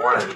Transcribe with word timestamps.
Morning. 0.00 0.34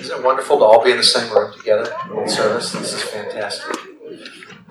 Isn't 0.00 0.20
it 0.20 0.24
wonderful 0.24 0.58
to 0.60 0.64
all 0.64 0.82
be 0.82 0.90
in 0.90 0.96
the 0.96 1.02
same 1.02 1.30
room 1.30 1.52
together 1.52 1.94
in 2.16 2.26
service? 2.26 2.72
This 2.72 2.94
is 2.94 3.02
fantastic. 3.02 3.76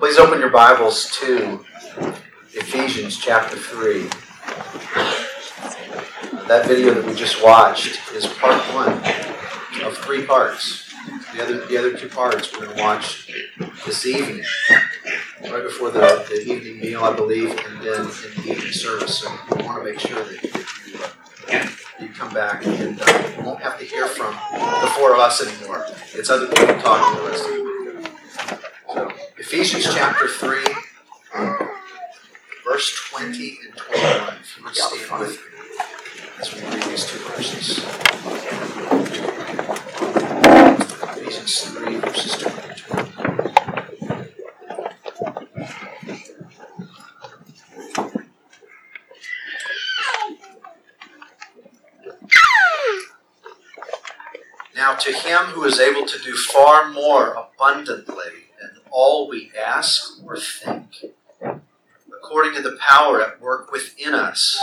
Please 0.00 0.18
open 0.18 0.40
your 0.40 0.50
Bibles 0.50 1.08
to 1.20 1.64
Ephesians 2.54 3.16
chapter 3.18 3.56
3. 3.56 4.02
That 6.48 6.66
video 6.66 6.92
that 6.92 7.04
we 7.04 7.14
just 7.14 7.40
watched 7.40 8.00
is 8.12 8.26
part 8.26 8.60
one 8.74 8.94
of 9.84 9.96
three 9.98 10.26
parts. 10.26 10.92
The 11.32 11.44
other, 11.44 11.66
the 11.66 11.78
other 11.78 11.96
two 11.96 12.08
parts 12.08 12.52
we're 12.52 12.64
going 12.64 12.76
to 12.78 12.82
watch 12.82 13.30
this 13.86 14.06
evening, 14.06 14.44
right 15.42 15.62
before 15.62 15.92
the, 15.92 16.26
the 16.28 16.52
evening 16.52 16.80
meal, 16.80 17.04
I 17.04 17.14
believe, 17.14 17.50
and 17.50 17.80
then 17.80 18.00
in 18.00 18.42
the 18.42 18.48
evening 18.50 18.72
service. 18.72 19.18
So 19.18 19.30
we 19.54 19.62
want 19.62 19.78
to 19.78 19.84
make 19.84 20.00
sure 20.00 20.20
that 20.20 20.47
come 22.28 22.34
back 22.34 22.66
and 22.66 23.00
uh, 23.00 23.42
won't 23.42 23.60
have 23.62 23.78
to 23.78 23.84
hear 23.84 24.06
from 24.06 24.34
the 24.52 24.86
four 24.96 25.14
of 25.14 25.18
us 25.18 25.46
anymore. 25.46 25.86
It's 26.12 26.28
other 26.28 26.46
people 26.46 26.74
talking 26.80 27.20
to 27.20 27.24
us. 27.32 27.40
So, 28.92 29.10
Ephesians 29.38 29.84
chapter 29.94 30.28
3, 30.28 30.58
verse 32.64 33.10
20 33.12 33.58
and 33.64 33.76
21. 33.76 34.34
If 34.40 34.58
you 34.58 34.64
would 34.64 34.74
stand 34.74 35.20
with 35.20 35.30
me 35.30 35.80
as 36.40 36.54
we 36.54 36.60
read 36.60 36.82
these 36.82 37.06
two 37.06 37.18
verses. 37.18 37.84
Ephesians 41.16 41.60
3, 41.62 41.96
verses 41.96 42.36
20 42.36 42.68
and 42.68 42.76
21. 42.76 43.28
Now, 54.88 54.94
to 54.94 55.12
him 55.12 55.44
who 55.48 55.64
is 55.64 55.78
able 55.78 56.06
to 56.06 56.18
do 56.18 56.34
far 56.34 56.90
more 56.90 57.34
abundantly 57.34 58.46
than 58.58 58.80
all 58.90 59.28
we 59.28 59.52
ask 59.54 60.18
or 60.24 60.38
think, 60.38 60.86
according 62.08 62.54
to 62.54 62.62
the 62.62 62.78
power 62.80 63.20
at 63.20 63.38
work 63.38 63.70
within 63.70 64.14
us, 64.14 64.58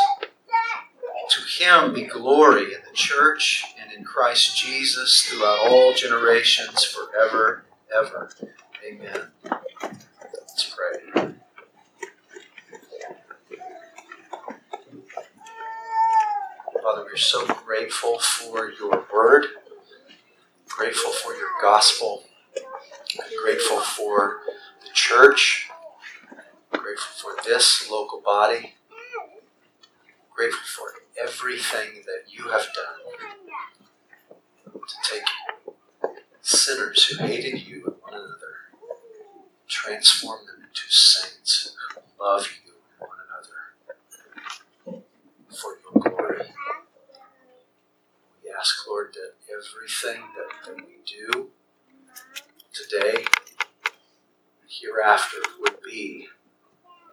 to 1.30 1.64
him 1.64 1.94
be 1.94 2.06
glory 2.06 2.74
in 2.74 2.80
the 2.90 2.96
church 2.96 3.66
and 3.80 3.92
in 3.94 4.04
Christ 4.04 4.58
Jesus 4.58 5.22
throughout 5.22 5.60
all 5.70 5.94
generations, 5.94 6.84
forever, 6.84 7.66
ever. 7.96 8.32
Amen. 8.84 9.28
Let's 9.44 10.76
pray. 10.76 11.36
Father, 16.82 17.04
we're 17.04 17.16
so 17.16 17.46
grateful 17.46 18.18
for 18.18 18.72
your 18.72 19.06
word, 19.14 19.46
gospel, 21.66 22.22
grateful 23.44 23.80
for 23.80 24.42
the 24.84 24.90
church, 24.94 25.68
grateful 26.72 27.32
for 27.34 27.44
this 27.44 27.90
local 27.90 28.22
body, 28.22 28.76
grateful 30.30 30.62
for 30.64 30.94
everything 31.20 32.04
that 32.06 32.32
you 32.32 32.44
have 32.52 32.68
done 32.76 33.20
to 34.74 35.12
take 35.12 35.24
sinners 36.44 37.06
who 37.06 37.26
hated 37.26 37.60
you 37.68 37.84
and 37.88 37.96
one 38.00 38.14
another, 38.14 38.56
transform 39.68 40.42
them 40.46 40.68
into 40.68 40.84
saints 40.88 41.76
who 41.96 42.24
love 42.24 42.48
you 42.64 42.74
and 43.02 43.10
one 43.10 43.18
another 43.26 45.04
for 45.50 45.80
your 45.82 46.14
glory. 46.16 46.46
We 48.44 48.52
ask, 48.56 48.88
Lord, 48.88 49.16
that 49.16 49.34
everything 49.52 50.22
that, 50.38 50.68
that 50.68 50.86
we 50.86 50.98
do 51.08 51.50
today 52.76 53.16
and 53.16 54.70
hereafter 54.70 55.38
would 55.62 55.78
be 55.82 56.28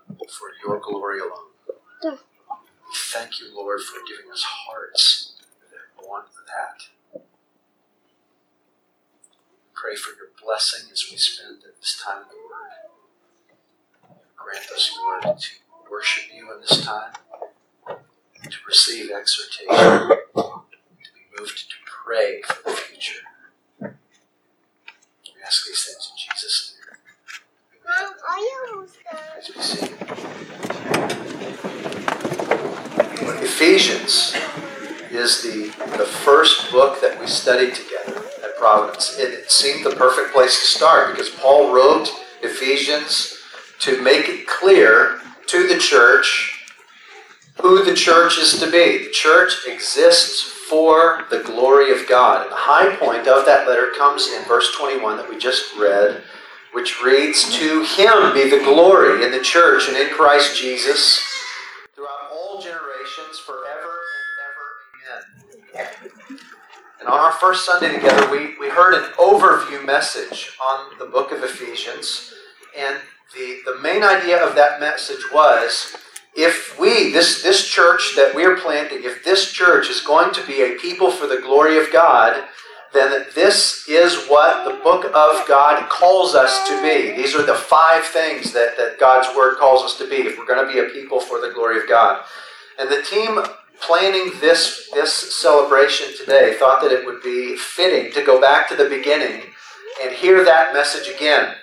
for 0.08 0.48
your 0.64 0.80
glory 0.80 1.20
alone. 1.20 1.52
We 2.02 2.94
thank 2.94 3.40
you, 3.40 3.54
Lord, 3.54 3.80
for 3.80 4.00
giving 4.08 4.30
us 4.32 4.42
hearts 4.42 5.34
that 5.70 6.06
want 6.06 6.26
that. 6.46 7.22
Pray 9.74 9.94
for 9.94 10.10
your 10.10 10.30
blessing 10.42 10.90
as 10.92 11.06
we 11.10 11.16
spend 11.16 11.58
this 11.80 12.02
time 12.04 12.22
in 12.22 12.28
the 12.28 12.34
Word. 12.36 12.90
Grant 14.36 14.66
us, 14.74 14.96
Lord, 14.98 15.38
to 15.38 15.50
worship 15.90 16.24
you 16.34 16.52
in 16.52 16.60
this 16.60 16.84
time, 16.84 17.12
to 17.88 18.56
receive 18.66 19.10
exhortation, 19.32 20.18
to 20.34 21.10
be 21.14 21.20
moved 21.38 21.58
to 21.58 21.76
pray 21.86 22.42
for 22.42 22.70
the 22.70 22.76
future. 22.76 23.20
We 23.80 23.88
ask 25.44 25.66
these 25.66 25.84
things 25.84 26.10
in 26.10 26.16
Jesus' 26.18 26.74
name. 26.74 26.98
Mom, 27.86 28.14
are 28.28 28.38
you? 28.38 28.88
As 29.38 29.48
we 29.54 29.62
sing. 29.62 29.92
Ephesians 33.42 34.34
is 35.10 35.42
the, 35.42 35.66
the 35.96 36.04
first 36.04 36.70
book 36.72 37.00
that 37.00 37.18
we 37.20 37.26
studied 37.26 37.74
together 37.74 38.22
at 38.42 38.56
Providence. 38.56 39.18
It, 39.18 39.32
it 39.32 39.50
seemed 39.50 39.84
the 39.84 39.94
perfect 39.96 40.32
place 40.32 40.58
to 40.60 40.66
start 40.66 41.12
because 41.12 41.30
Paul 41.30 41.74
wrote 41.74 42.10
Ephesians 42.42 43.38
to 43.80 44.02
make 44.02 44.28
it 44.28 44.46
clear 44.46 45.20
to 45.46 45.66
the 45.68 45.78
church 45.78 46.51
who 47.60 47.84
the 47.84 47.94
church 47.94 48.38
is 48.38 48.58
to 48.60 48.70
be. 48.70 49.04
The 49.04 49.10
church 49.12 49.66
exists 49.66 50.42
for 50.42 51.24
the 51.30 51.42
glory 51.42 51.92
of 51.92 52.08
God. 52.08 52.42
And 52.42 52.50
the 52.50 52.56
high 52.56 52.96
point 52.96 53.28
of 53.28 53.44
that 53.44 53.68
letter 53.68 53.90
comes 53.96 54.28
in 54.28 54.42
verse 54.44 54.74
21 54.78 55.18
that 55.18 55.28
we 55.28 55.38
just 55.38 55.76
read, 55.76 56.22
which 56.72 57.02
reads, 57.02 57.56
To 57.58 57.82
him 57.82 58.32
be 58.32 58.48
the 58.48 58.64
glory 58.64 59.24
in 59.24 59.32
the 59.32 59.40
church 59.42 59.88
and 59.88 59.96
in 59.96 60.08
Christ 60.08 60.58
Jesus 60.58 61.22
throughout 61.94 62.32
all 62.32 62.60
generations, 62.60 63.38
forever 63.38 63.98
and 65.74 65.84
ever. 65.84 65.98
Amen. 66.24 66.40
And 67.00 67.08
on 67.08 67.18
our 67.18 67.32
first 67.32 67.66
Sunday 67.66 67.92
together, 67.94 68.30
we, 68.30 68.56
we 68.58 68.70
heard 68.70 68.94
an 68.94 69.10
overview 69.18 69.84
message 69.84 70.56
on 70.64 70.98
the 70.98 71.06
book 71.06 71.32
of 71.32 71.42
Ephesians. 71.42 72.32
And 72.78 72.96
the, 73.34 73.58
the 73.66 73.78
main 73.80 74.02
idea 74.04 74.42
of 74.42 74.54
that 74.54 74.80
message 74.80 75.22
was 75.32 75.96
if 76.34 76.78
we, 76.78 77.12
this, 77.12 77.42
this 77.42 77.66
church 77.68 78.14
that 78.16 78.34
we're 78.34 78.56
planting, 78.56 79.04
if 79.04 79.24
this 79.24 79.52
church 79.52 79.90
is 79.90 80.00
going 80.00 80.32
to 80.34 80.46
be 80.46 80.62
a 80.62 80.78
people 80.78 81.10
for 81.10 81.26
the 81.26 81.40
glory 81.42 81.78
of 81.78 81.92
God, 81.92 82.42
then 82.92 83.26
this 83.34 83.86
is 83.88 84.26
what 84.26 84.64
the 84.64 84.82
book 84.82 85.06
of 85.06 85.48
God 85.48 85.88
calls 85.88 86.34
us 86.34 86.68
to 86.68 86.82
be. 86.82 87.12
These 87.12 87.34
are 87.34 87.44
the 87.44 87.54
five 87.54 88.04
things 88.04 88.52
that, 88.52 88.76
that 88.76 88.98
God's 88.98 89.34
word 89.36 89.58
calls 89.58 89.82
us 89.82 89.96
to 89.98 90.08
be 90.08 90.16
if 90.16 90.38
we're 90.38 90.46
going 90.46 90.66
to 90.66 90.72
be 90.72 90.78
a 90.78 90.90
people 90.90 91.20
for 91.20 91.40
the 91.40 91.52
glory 91.54 91.78
of 91.80 91.88
God. 91.88 92.22
And 92.78 92.90
the 92.90 93.02
team 93.02 93.38
planning 93.80 94.32
this, 94.40 94.88
this 94.92 95.12
celebration 95.12 96.16
today 96.16 96.56
thought 96.58 96.82
that 96.82 96.92
it 96.92 97.04
would 97.04 97.22
be 97.22 97.56
fitting 97.56 98.12
to 98.12 98.24
go 98.24 98.40
back 98.40 98.68
to 98.68 98.76
the 98.76 98.88
beginning 98.88 99.42
and 100.02 100.14
hear 100.14 100.44
that 100.44 100.72
message 100.72 101.14
again. 101.14 101.54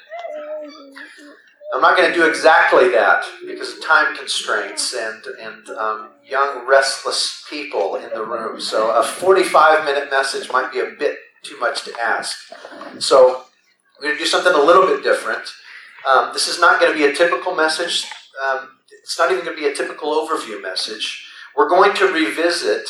I'm 1.73 1.81
not 1.81 1.97
going 1.97 2.09
to 2.11 2.15
do 2.15 2.27
exactly 2.27 2.89
that 2.89 3.23
because 3.45 3.77
of 3.77 3.83
time 3.83 4.15
constraints 4.15 4.93
and, 4.95 5.23
and 5.39 5.69
um, 5.69 6.09
young, 6.25 6.67
restless 6.67 7.45
people 7.49 7.95
in 7.95 8.09
the 8.09 8.25
room. 8.25 8.59
So 8.59 8.91
a 8.91 9.03
45 9.03 9.85
minute 9.85 10.09
message 10.09 10.51
might 10.51 10.71
be 10.71 10.79
a 10.79 10.91
bit 10.97 11.17
too 11.43 11.59
much 11.59 11.83
to 11.85 11.93
ask. 12.01 12.37
So 12.97 13.43
we're 13.99 14.07
going 14.07 14.17
to 14.17 14.23
do 14.23 14.25
something 14.25 14.53
a 14.53 14.63
little 14.63 14.87
bit 14.87 15.03
different. 15.03 15.43
Um, 16.07 16.31
this 16.33 16.47
is 16.47 16.59
not 16.59 16.79
going 16.79 16.91
to 16.91 16.97
be 16.97 17.05
a 17.05 17.13
typical 17.13 17.53
message. 17.55 18.05
Um, 18.47 18.69
it's 19.03 19.19
not 19.19 19.31
even 19.31 19.45
going 19.45 19.55
to 19.55 19.61
be 19.61 19.67
a 19.67 19.75
typical 19.75 20.09
overview 20.09 20.61
message. 20.61 21.27
We're 21.55 21.69
going 21.69 21.93
to 21.95 22.11
revisit 22.11 22.87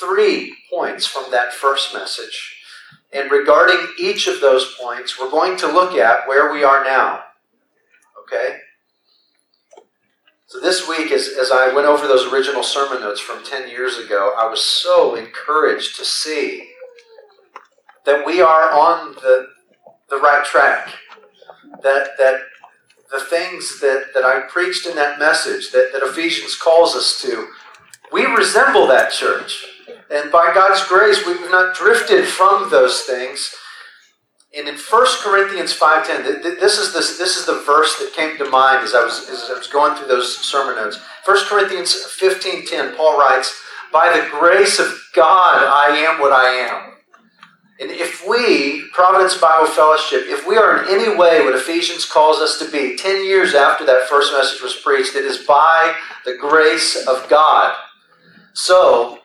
three 0.00 0.56
points 0.72 1.06
from 1.06 1.30
that 1.30 1.52
first 1.52 1.94
message. 1.94 2.56
And 3.12 3.30
regarding 3.30 3.86
each 4.00 4.26
of 4.26 4.40
those 4.40 4.74
points, 4.80 5.18
we're 5.18 5.30
going 5.30 5.56
to 5.58 5.66
look 5.66 5.94
at 5.94 6.26
where 6.26 6.52
we 6.52 6.64
are 6.64 6.82
now. 6.82 7.22
Okay? 8.26 8.58
So 10.48 10.60
this 10.60 10.88
week, 10.88 11.10
as, 11.10 11.28
as 11.38 11.50
I 11.50 11.72
went 11.74 11.86
over 11.86 12.06
those 12.06 12.32
original 12.32 12.62
sermon 12.62 13.00
notes 13.00 13.20
from 13.20 13.44
10 13.44 13.68
years 13.68 13.98
ago, 13.98 14.34
I 14.38 14.48
was 14.48 14.62
so 14.62 15.14
encouraged 15.14 15.96
to 15.96 16.04
see 16.04 16.70
that 18.04 18.24
we 18.24 18.40
are 18.40 18.70
on 18.70 19.14
the, 19.16 19.48
the 20.08 20.18
right 20.18 20.44
track. 20.44 20.88
That, 21.82 22.10
that 22.18 22.40
the 23.10 23.20
things 23.20 23.80
that, 23.80 24.06
that 24.14 24.24
I 24.24 24.40
preached 24.48 24.86
in 24.86 24.94
that 24.96 25.18
message, 25.18 25.72
that, 25.72 25.90
that 25.92 26.02
Ephesians 26.02 26.56
calls 26.56 26.94
us 26.94 27.20
to, 27.22 27.48
we 28.12 28.24
resemble 28.24 28.86
that 28.86 29.12
church. 29.12 29.64
And 30.10 30.30
by 30.30 30.54
God's 30.54 30.86
grace, 30.86 31.26
we've 31.26 31.50
not 31.50 31.74
drifted 31.74 32.26
from 32.26 32.70
those 32.70 33.02
things. 33.02 33.54
And 34.56 34.66
in 34.68 34.76
1 34.76 35.06
Corinthians 35.22 35.78
5.10, 35.78 36.42
this 36.58 36.78
is, 36.78 36.94
this, 36.94 37.18
this 37.18 37.36
is 37.36 37.44
the 37.44 37.60
verse 37.66 37.98
that 37.98 38.14
came 38.14 38.38
to 38.38 38.48
mind 38.48 38.82
as 38.82 38.94
I 38.94 39.04
was, 39.04 39.28
as 39.28 39.50
I 39.50 39.58
was 39.58 39.66
going 39.66 39.94
through 39.94 40.08
those 40.08 40.38
sermon 40.38 40.76
notes. 40.76 40.98
1 41.26 41.36
Corinthians 41.46 41.94
15.10, 42.18 42.96
Paul 42.96 43.18
writes, 43.18 43.54
by 43.92 44.08
the 44.08 44.26
grace 44.30 44.78
of 44.78 44.86
God, 45.14 45.62
I 45.62 45.96
am 45.96 46.20
what 46.20 46.32
I 46.32 46.48
am. 46.48 46.94
And 47.78 47.90
if 47.90 48.26
we, 48.26 48.88
Providence 48.94 49.36
Bible 49.36 49.66
Fellowship, 49.66 50.22
if 50.24 50.46
we 50.46 50.56
are 50.56 50.82
in 50.82 50.88
any 50.88 51.14
way 51.14 51.44
what 51.44 51.54
Ephesians 51.54 52.06
calls 52.06 52.38
us 52.38 52.58
to 52.58 52.70
be, 52.70 52.96
10 52.96 53.26
years 53.26 53.54
after 53.54 53.84
that 53.84 54.08
first 54.08 54.32
message 54.32 54.62
was 54.62 54.74
preached, 54.74 55.14
it 55.14 55.26
is 55.26 55.38
by 55.38 55.94
the 56.24 56.36
grace 56.38 57.06
of 57.06 57.28
God. 57.28 57.74
So, 58.54 59.18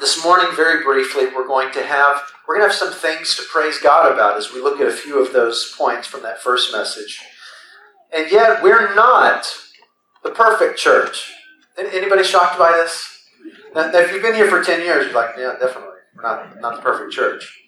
this 0.00 0.24
morning, 0.24 0.48
very 0.54 0.82
briefly, 0.82 1.26
we're 1.26 1.46
going 1.46 1.72
to 1.72 1.82
have 1.82 2.22
we're 2.46 2.58
going 2.58 2.68
to 2.68 2.72
have 2.72 2.78
some 2.78 2.92
things 2.92 3.36
to 3.36 3.42
praise 3.50 3.78
God 3.78 4.10
about 4.10 4.36
as 4.36 4.52
we 4.52 4.60
look 4.60 4.80
at 4.80 4.86
a 4.86 4.92
few 4.92 5.22
of 5.24 5.32
those 5.32 5.74
points 5.76 6.06
from 6.06 6.22
that 6.22 6.42
first 6.42 6.72
message. 6.72 7.22
And 8.14 8.30
yet, 8.30 8.62
we're 8.62 8.94
not 8.94 9.46
the 10.22 10.30
perfect 10.30 10.78
church. 10.78 11.32
Anybody 11.78 12.22
shocked 12.22 12.58
by 12.58 12.72
this? 12.72 13.26
Now, 13.74 13.90
if 13.92 14.12
you've 14.12 14.22
been 14.22 14.34
here 14.34 14.48
for 14.48 14.62
10 14.62 14.80
years, 14.80 15.06
you're 15.06 15.14
like, 15.14 15.36
yeah, 15.36 15.56
definitely. 15.58 15.98
We're 16.14 16.22
not, 16.22 16.60
not 16.60 16.76
the 16.76 16.82
perfect 16.82 17.12
church. 17.12 17.60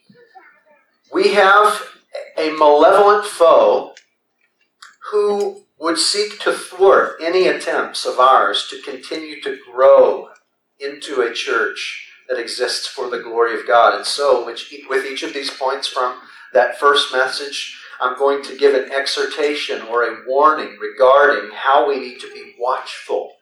We 1.13 1.35
have 1.35 1.83
a 2.39 2.51
malevolent 2.51 3.25
foe 3.25 3.95
who 5.11 5.63
would 5.79 5.99
seek 5.99 6.39
to 6.41 6.53
thwart 6.53 7.17
any 7.21 7.49
attempts 7.49 8.07
of 8.07 8.21
ours 8.21 8.69
to 8.71 8.81
continue 8.83 9.41
to 9.43 9.59
grow 9.73 10.29
into 10.79 11.23
a 11.23 11.33
church 11.33 12.06
that 12.29 12.39
exists 12.39 12.87
for 12.87 13.09
the 13.09 13.21
glory 13.21 13.59
of 13.59 13.67
God. 13.67 13.95
And 13.95 14.05
so, 14.05 14.45
with 14.45 15.07
each 15.07 15.23
of 15.23 15.33
these 15.33 15.51
points 15.51 15.87
from 15.89 16.21
that 16.53 16.79
first 16.79 17.13
message, 17.13 17.79
I'm 18.01 18.17
going 18.19 18.43
to 18.45 18.57
give 18.57 18.75
an 18.75 18.93
exhortation 18.93 19.83
or 19.83 20.05
a 20.05 20.29
warning 20.29 20.77
regarding 20.81 21.51
how 21.55 21.89
we 21.89 21.99
need 21.99 22.21
to 22.21 22.33
be 22.33 22.55
watchful 22.59 23.33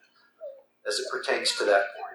as 0.87 0.99
it 0.99 1.05
pertains 1.11 1.51
to 1.57 1.65
that 1.65 1.83
point. 1.97 2.05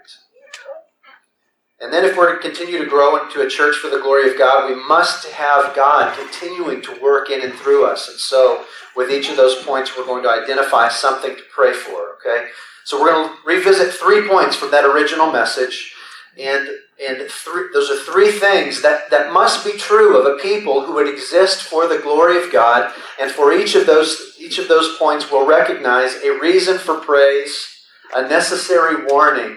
And 1.83 1.91
then, 1.91 2.05
if 2.05 2.15
we're 2.15 2.37
to 2.37 2.43
continue 2.43 2.79
to 2.79 2.91
grow 2.91 3.25
into 3.25 3.41
a 3.41 3.49
church 3.49 3.77
for 3.77 3.89
the 3.89 4.01
glory 4.01 4.31
of 4.31 4.37
God, 4.37 4.69
we 4.69 4.77
must 4.87 5.27
have 5.29 5.75
God 5.75 6.15
continuing 6.15 6.83
to 6.83 7.01
work 7.01 7.31
in 7.31 7.41
and 7.41 7.55
through 7.55 7.87
us. 7.87 8.09
And 8.11 8.19
so, 8.19 8.65
with 8.95 9.11
each 9.11 9.31
of 9.31 9.39
those 9.39 9.63
points, 9.65 9.97
we're 9.97 10.05
going 10.05 10.23
to 10.25 10.31
identify 10.31 10.89
something 10.89 11.35
to 11.35 11.43
pray 11.55 11.73
for, 11.73 12.17
okay? 12.17 12.49
So, 12.85 13.01
we're 13.01 13.13
going 13.13 13.29
to 13.29 13.35
revisit 13.47 13.95
three 13.95 14.29
points 14.29 14.57
from 14.57 14.71
that 14.73 14.85
original 14.85 15.33
message. 15.33 15.90
And, 16.39 16.69
and 17.05 17.29
three, 17.29 17.69
those 17.73 17.91
are 17.91 17.99
three 17.99 18.31
things 18.31 18.83
that, 18.83 19.11
that 19.11 19.33
must 19.33 19.65
be 19.65 19.73
true 19.73 20.17
of 20.17 20.27
a 20.27 20.39
people 20.41 20.85
who 20.85 20.95
would 20.95 21.09
exist 21.09 21.63
for 21.63 21.89
the 21.89 21.99
glory 21.99 22.43
of 22.43 22.53
God. 22.53 22.93
And 23.21 23.31
for 23.31 23.53
each 23.53 23.75
of 23.75 23.87
those, 23.87 24.35
each 24.39 24.59
of 24.59 24.69
those 24.69 24.97
points, 24.97 25.31
we'll 25.31 25.47
recognize 25.47 26.15
a 26.23 26.39
reason 26.39 26.79
for 26.79 26.95
praise, 27.01 27.67
a 28.15 28.29
necessary 28.29 29.07
warning, 29.07 29.57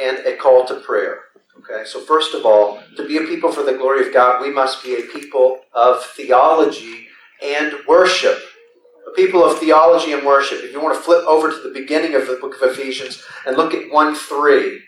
and 0.00 0.18
a 0.26 0.36
call 0.36 0.64
to 0.66 0.80
prayer. 0.80 1.20
Okay, 1.58 1.84
so 1.84 2.00
first 2.00 2.34
of 2.34 2.46
all, 2.46 2.80
to 2.96 3.06
be 3.06 3.16
a 3.16 3.22
people 3.22 3.50
for 3.50 3.62
the 3.62 3.76
glory 3.76 4.06
of 4.06 4.14
God, 4.14 4.40
we 4.40 4.50
must 4.50 4.82
be 4.82 4.94
a 4.94 5.02
people 5.02 5.60
of 5.74 6.02
theology 6.04 7.08
and 7.42 7.74
worship. 7.86 8.38
A 9.06 9.14
people 9.14 9.44
of 9.44 9.58
theology 9.58 10.12
and 10.12 10.24
worship. 10.24 10.60
If 10.62 10.72
you 10.72 10.80
want 10.80 10.96
to 10.96 11.02
flip 11.02 11.24
over 11.26 11.50
to 11.50 11.60
the 11.60 11.74
beginning 11.74 12.14
of 12.14 12.26
the 12.26 12.36
book 12.36 12.54
of 12.60 12.70
Ephesians 12.70 13.22
and 13.46 13.56
look 13.56 13.74
at 13.74 13.90
1 13.90 14.14
3, 14.14 14.80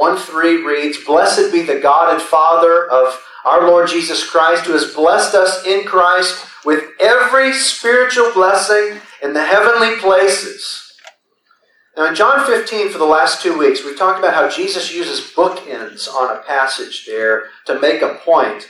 1 0.00 0.16
3 0.16 0.64
reads, 0.64 1.04
Blessed 1.04 1.52
be 1.52 1.60
the 1.60 1.78
God 1.78 2.10
and 2.10 2.22
Father 2.22 2.90
of 2.90 3.22
our 3.44 3.68
Lord 3.68 3.86
Jesus 3.86 4.26
Christ, 4.26 4.64
who 4.64 4.72
has 4.72 4.94
blessed 4.94 5.34
us 5.34 5.66
in 5.66 5.84
Christ 5.84 6.46
with 6.64 6.84
every 6.98 7.52
spiritual 7.52 8.32
blessing 8.32 8.98
in 9.22 9.34
the 9.34 9.44
heavenly 9.44 9.96
places. 9.96 10.94
Now, 11.98 12.06
in 12.06 12.14
John 12.14 12.46
15, 12.46 12.88
for 12.88 12.96
the 12.96 13.04
last 13.04 13.42
two 13.42 13.58
weeks, 13.58 13.84
we've 13.84 13.98
talked 13.98 14.18
about 14.18 14.32
how 14.32 14.48
Jesus 14.48 14.90
uses 14.90 15.20
bookends 15.20 16.08
on 16.08 16.34
a 16.34 16.40
passage 16.44 17.04
there 17.04 17.48
to 17.66 17.78
make 17.78 18.00
a 18.00 18.14
point. 18.24 18.68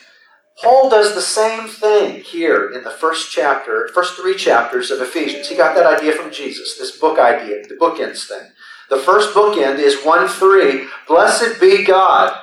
Paul 0.61 0.91
does 0.91 1.15
the 1.15 1.23
same 1.23 1.69
thing 1.69 2.25
here 2.25 2.73
in 2.73 2.83
the 2.83 2.91
first 2.91 3.31
chapter, 3.31 3.89
first 3.95 4.17
three 4.17 4.35
chapters 4.35 4.91
of 4.91 5.01
Ephesians. 5.01 5.49
He 5.49 5.57
got 5.57 5.77
that 5.77 5.87
idea 5.87 6.11
from 6.11 6.33
Jesus, 6.33 6.77
this 6.77 6.99
book 6.99 7.21
idea, 7.21 7.63
the 7.69 7.77
bookends 7.77 8.27
thing. 8.27 8.51
The 8.91 8.99
first 8.99 9.35
bookend 9.35 9.79
is 9.79 10.05
1 10.05 10.29
3. 10.29 10.87
Blessed 11.09 11.61
be 11.61 11.85
God. 11.85 12.37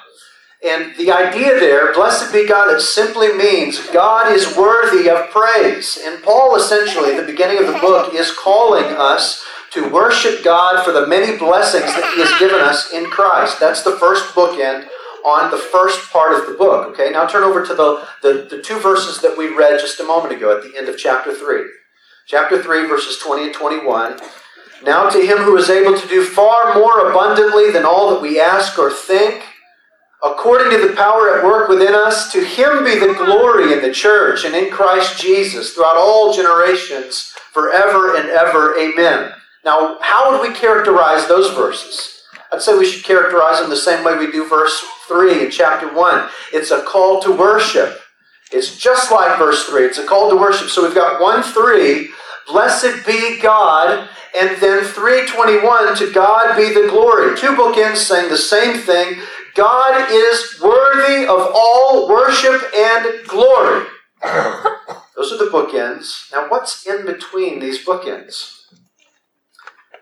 And 0.65 0.95
the 0.97 1.11
idea 1.11 1.59
there, 1.59 1.93
blessed 1.93 2.33
be 2.33 2.47
God, 2.47 2.73
it 2.73 2.81
simply 2.81 3.31
means 3.33 3.85
God 3.89 4.33
is 4.33 4.57
worthy 4.57 5.07
of 5.07 5.29
praise. 5.29 5.99
And 6.03 6.23
Paul, 6.23 6.55
essentially, 6.55 7.15
the 7.15 7.27
beginning 7.27 7.59
of 7.59 7.67
the 7.67 7.79
book, 7.79 8.13
is 8.13 8.31
calling 8.31 8.85
us 8.97 9.45
to 9.71 9.89
worship 9.89 10.43
God 10.43 10.83
for 10.83 10.91
the 10.91 11.05
many 11.05 11.37
blessings 11.37 11.85
that 11.85 12.11
He 12.15 12.21
has 12.21 12.39
given 12.39 12.59
us 12.59 12.91
in 12.91 13.05
Christ. 13.05 13.59
That's 13.59 13.83
the 13.83 13.97
first 13.97 14.33
bookend 14.33 14.87
on 15.25 15.51
the 15.51 15.57
first 15.57 16.09
part 16.11 16.33
of 16.33 16.47
the 16.47 16.57
book. 16.57 16.87
Okay, 16.93 17.11
now 17.11 17.27
turn 17.27 17.43
over 17.43 17.63
to 17.65 17.75
the, 17.75 18.07
the, 18.23 18.47
the 18.49 18.61
two 18.61 18.79
verses 18.79 19.21
that 19.21 19.37
we 19.37 19.53
read 19.53 19.79
just 19.79 19.99
a 19.99 20.03
moment 20.03 20.33
ago 20.33 20.57
at 20.57 20.63
the 20.63 20.75
end 20.77 20.89
of 20.89 20.97
chapter 20.97 21.35
3. 21.35 21.65
Chapter 22.25 22.63
3, 22.63 22.87
verses 22.87 23.19
20 23.19 23.43
and 23.43 23.53
21. 23.53 24.19
Now 24.83 25.09
to 25.09 25.19
him 25.19 25.39
who 25.39 25.57
is 25.57 25.69
able 25.69 25.99
to 25.99 26.07
do 26.07 26.23
far 26.23 26.75
more 26.75 27.09
abundantly 27.09 27.71
than 27.71 27.85
all 27.85 28.11
that 28.11 28.21
we 28.21 28.39
ask 28.39 28.77
or 28.77 28.91
think, 28.91 29.43
according 30.23 30.71
to 30.71 30.87
the 30.87 30.95
power 30.95 31.37
at 31.37 31.43
work 31.43 31.67
within 31.69 31.93
us, 31.93 32.31
to 32.31 32.43
him 32.43 32.83
be 32.83 32.99
the 32.99 33.13
glory 33.13 33.73
in 33.73 33.81
the 33.81 33.93
church 33.93 34.45
and 34.45 34.55
in 34.55 34.71
Christ 34.71 35.19
Jesus 35.19 35.73
throughout 35.73 35.97
all 35.97 36.33
generations, 36.33 37.33
forever 37.51 38.15
and 38.15 38.29
ever. 38.29 38.77
Amen. 38.77 39.31
Now, 39.65 39.97
how 40.01 40.31
would 40.31 40.47
we 40.47 40.55
characterize 40.55 41.27
those 41.27 41.53
verses? 41.53 42.21
I'd 42.51 42.61
say 42.61 42.77
we 42.77 42.85
should 42.85 43.03
characterize 43.03 43.59
them 43.59 43.69
the 43.69 43.75
same 43.75 44.03
way 44.03 44.17
we 44.17 44.31
do 44.31 44.47
verse 44.47 44.81
3 45.07 45.45
in 45.45 45.51
chapter 45.51 45.93
1. 45.93 46.29
It's 46.53 46.71
a 46.71 46.83
call 46.83 47.19
to 47.21 47.31
worship. 47.31 47.99
It's 48.51 48.77
just 48.77 49.11
like 49.11 49.37
verse 49.37 49.65
3. 49.65 49.85
It's 49.85 49.97
a 49.97 50.05
call 50.05 50.29
to 50.29 50.37
worship. 50.37 50.69
So 50.69 50.83
we've 50.83 50.95
got 50.95 51.21
1 51.21 51.43
3, 51.43 52.09
blessed 52.47 53.05
be 53.05 53.39
God, 53.39 54.09
and 54.39 54.49
then 54.61 54.83
321 54.83 55.95
to 55.97 56.11
God 56.11 56.55
be 56.55 56.73
the 56.73 56.87
glory. 56.89 57.37
Two 57.37 57.55
bookends 57.55 57.97
saying 57.97 58.29
the 58.29 58.37
same 58.37 58.77
thing. 58.77 59.19
God 59.55 60.11
is 60.11 60.59
worthy 60.61 61.23
of 61.23 61.51
all 61.53 62.07
worship 62.07 62.61
and 62.75 63.27
glory. 63.27 63.85
Those 64.23 65.31
are 65.31 65.37
the 65.37 65.49
bookends. 65.51 66.31
Now, 66.31 66.47
what's 66.49 66.85
in 66.85 67.05
between 67.05 67.59
these 67.59 67.83
bookends? 67.85 68.53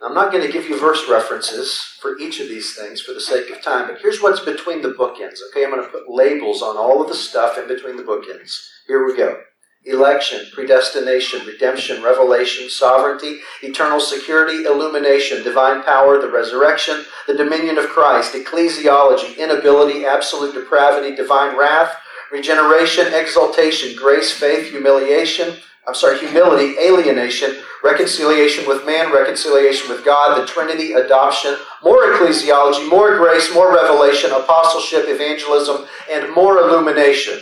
I'm 0.03 0.13
not 0.13 0.31
going 0.31 0.45
to 0.45 0.51
give 0.51 0.69
you 0.69 0.79
verse 0.79 1.07
references 1.09 1.97
for 1.99 2.19
each 2.19 2.39
of 2.39 2.47
these 2.47 2.75
things 2.75 3.01
for 3.01 3.13
the 3.13 3.21
sake 3.21 3.49
of 3.49 3.63
time, 3.63 3.87
but 3.87 4.01
here's 4.01 4.21
what's 4.21 4.41
between 4.41 4.81
the 4.81 4.89
bookends. 4.89 5.39
Okay, 5.49 5.63
I'm 5.63 5.71
going 5.71 5.81
to 5.81 5.89
put 5.89 6.09
labels 6.09 6.61
on 6.61 6.77
all 6.77 7.01
of 7.01 7.07
the 7.07 7.15
stuff 7.15 7.57
in 7.57 7.67
between 7.67 7.95
the 7.95 8.03
bookends. 8.03 8.67
Here 8.87 9.05
we 9.05 9.17
go 9.17 9.41
election, 9.85 10.45
predestination, 10.51 11.45
redemption, 11.45 12.01
revelation, 12.01 12.69
sovereignty, 12.69 13.39
eternal 13.61 13.99
security, 13.99 14.65
illumination, 14.65 15.43
divine 15.43 15.83
power, 15.83 16.19
the 16.19 16.29
resurrection, 16.29 17.05
the 17.27 17.33
dominion 17.35 17.77
of 17.77 17.87
Christ, 17.89 18.33
ecclesiology, 18.33 19.37
inability, 19.37 20.05
absolute 20.05 20.53
depravity, 20.53 21.15
divine 21.15 21.57
wrath, 21.57 21.95
regeneration, 22.31 23.13
exaltation, 23.13 23.95
grace, 23.95 24.31
faith, 24.31 24.71
humiliation, 24.71 25.55
I'm 25.87 25.93
sorry, 25.93 26.17
humility, 26.17 26.79
alienation, 26.79 27.57
reconciliation 27.83 28.67
with 28.67 28.87
man, 28.87 29.13
reconciliation 29.13 29.87
with 29.87 30.03
God, 30.03 30.41
the 30.41 30.47
Trinity, 30.47 30.93
adoption, 30.93 31.55
more 31.83 32.11
ecclesiology, 32.11 32.89
more 32.89 33.17
grace, 33.17 33.53
more 33.53 33.71
revelation, 33.71 34.31
apostleship, 34.31 35.05
evangelism, 35.07 35.85
and 36.11 36.33
more 36.33 36.57
illumination. 36.57 37.39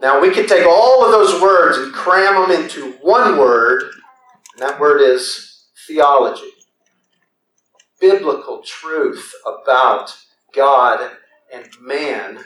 Now, 0.00 0.20
we 0.20 0.30
could 0.30 0.48
take 0.48 0.66
all 0.66 1.04
of 1.04 1.10
those 1.10 1.40
words 1.40 1.78
and 1.78 1.92
cram 1.92 2.48
them 2.48 2.62
into 2.62 2.92
one 3.00 3.38
word, 3.38 3.82
and 4.52 4.62
that 4.62 4.78
word 4.78 5.00
is 5.00 5.64
theology. 5.86 6.50
Biblical 8.00 8.62
truth 8.62 9.32
about 9.46 10.14
God 10.54 11.12
and 11.52 11.66
man, 11.80 12.44